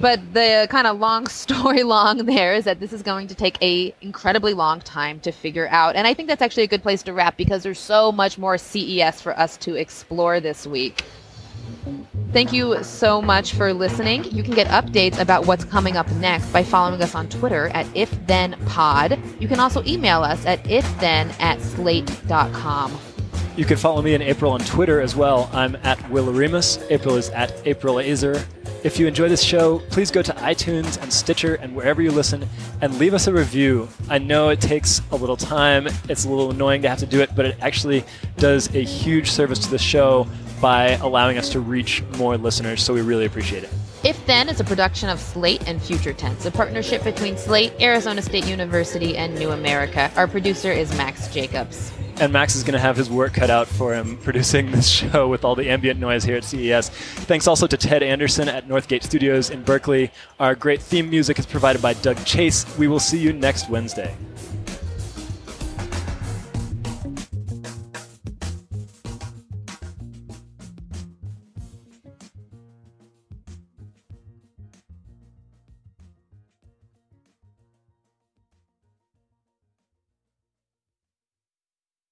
But 0.00 0.34
the 0.34 0.66
kind 0.70 0.86
of 0.86 0.98
long 0.98 1.26
story 1.44 1.82
long 1.82 2.18
there 2.18 2.54
is 2.54 2.64
that 2.64 2.80
this 2.80 2.92
is 2.92 3.02
going 3.02 3.26
to 3.28 3.34
take 3.34 3.60
a 3.62 3.94
incredibly 4.00 4.54
long 4.54 4.80
time 4.80 5.20
to 5.20 5.32
figure 5.32 5.68
out 5.70 5.96
and 5.96 6.06
i 6.06 6.14
think 6.14 6.28
that's 6.28 6.42
actually 6.42 6.62
a 6.62 6.68
good 6.68 6.82
place 6.82 7.02
to 7.02 7.12
wrap 7.12 7.36
because 7.36 7.62
there's 7.62 7.78
so 7.78 8.12
much 8.12 8.38
more 8.38 8.56
ces 8.56 9.20
for 9.20 9.38
us 9.38 9.56
to 9.56 9.74
explore 9.74 10.40
this 10.40 10.66
week 10.66 11.04
Thank 12.32 12.52
you 12.52 12.82
so 12.82 13.22
much 13.22 13.54
for 13.54 13.72
listening. 13.72 14.24
You 14.24 14.42
can 14.42 14.54
get 14.54 14.66
updates 14.68 15.18
about 15.18 15.46
what's 15.46 15.64
coming 15.64 15.96
up 15.96 16.10
next 16.12 16.52
by 16.52 16.62
following 16.62 17.00
us 17.02 17.14
on 17.14 17.28
Twitter 17.28 17.68
at 17.68 17.86
IfThenPod. 17.86 19.40
You 19.40 19.48
can 19.48 19.58
also 19.58 19.82
email 19.84 20.22
us 20.22 20.44
at 20.44 20.62
ifthen 20.64 21.34
at 21.40 21.60
slate.com. 21.60 22.98
You 23.56 23.64
can 23.64 23.76
follow 23.76 24.02
me 24.02 24.14
in 24.14 24.22
April 24.22 24.52
on 24.52 24.60
Twitter 24.60 25.00
as 25.00 25.16
well. 25.16 25.50
I'm 25.52 25.74
at 25.76 25.98
WillOremus. 26.10 26.90
April 26.90 27.16
is 27.16 27.30
at 27.30 27.50
Aprilaser. 27.64 28.44
If 28.84 29.00
you 29.00 29.08
enjoy 29.08 29.28
this 29.28 29.42
show, 29.42 29.80
please 29.90 30.12
go 30.12 30.22
to 30.22 30.32
iTunes 30.34 31.02
and 31.02 31.12
Stitcher 31.12 31.56
and 31.56 31.74
wherever 31.74 32.00
you 32.00 32.12
listen 32.12 32.48
and 32.80 32.96
leave 32.98 33.12
us 33.12 33.26
a 33.26 33.32
review. 33.32 33.88
I 34.08 34.18
know 34.18 34.50
it 34.50 34.60
takes 34.60 35.02
a 35.10 35.16
little 35.16 35.36
time, 35.36 35.88
it's 36.08 36.24
a 36.24 36.28
little 36.28 36.52
annoying 36.52 36.82
to 36.82 36.88
have 36.88 37.00
to 37.00 37.06
do 37.06 37.20
it, 37.20 37.34
but 37.34 37.44
it 37.44 37.56
actually 37.60 38.04
does 38.36 38.72
a 38.76 38.84
huge 38.84 39.32
service 39.32 39.58
to 39.60 39.70
the 39.70 39.78
show 39.78 40.28
by 40.60 40.90
allowing 40.90 41.38
us 41.38 41.48
to 41.50 41.60
reach 41.60 42.04
more 42.18 42.38
listeners, 42.38 42.80
so 42.80 42.94
we 42.94 43.00
really 43.00 43.24
appreciate 43.24 43.64
it. 43.64 43.70
If 44.04 44.24
Then 44.26 44.48
is 44.48 44.60
a 44.60 44.64
production 44.64 45.08
of 45.08 45.18
Slate 45.18 45.66
and 45.66 45.82
Future 45.82 46.12
Tense, 46.12 46.46
a 46.46 46.50
partnership 46.52 47.02
between 47.02 47.36
Slate, 47.36 47.72
Arizona 47.80 48.22
State 48.22 48.46
University, 48.46 49.16
and 49.16 49.34
New 49.34 49.50
America. 49.50 50.08
Our 50.14 50.28
producer 50.28 50.70
is 50.70 50.96
Max 50.96 51.26
Jacobs. 51.34 51.92
And 52.20 52.32
Max 52.32 52.56
is 52.56 52.64
going 52.64 52.72
to 52.72 52.80
have 52.80 52.96
his 52.96 53.08
work 53.08 53.34
cut 53.34 53.48
out 53.48 53.68
for 53.68 53.94
him 53.94 54.16
producing 54.18 54.72
this 54.72 54.88
show 54.88 55.28
with 55.28 55.44
all 55.44 55.54
the 55.54 55.70
ambient 55.70 56.00
noise 56.00 56.24
here 56.24 56.36
at 56.36 56.42
CES. 56.42 56.88
Thanks 56.88 57.46
also 57.46 57.68
to 57.68 57.76
Ted 57.76 58.02
Anderson 58.02 58.48
at 58.48 58.66
Northgate 58.66 59.04
Studios 59.04 59.50
in 59.50 59.62
Berkeley. 59.62 60.10
Our 60.40 60.56
great 60.56 60.82
theme 60.82 61.08
music 61.10 61.38
is 61.38 61.46
provided 61.46 61.80
by 61.80 61.94
Doug 61.94 62.24
Chase. 62.24 62.66
We 62.76 62.88
will 62.88 62.98
see 62.98 63.18
you 63.18 63.32
next 63.32 63.70
Wednesday. 63.70 64.16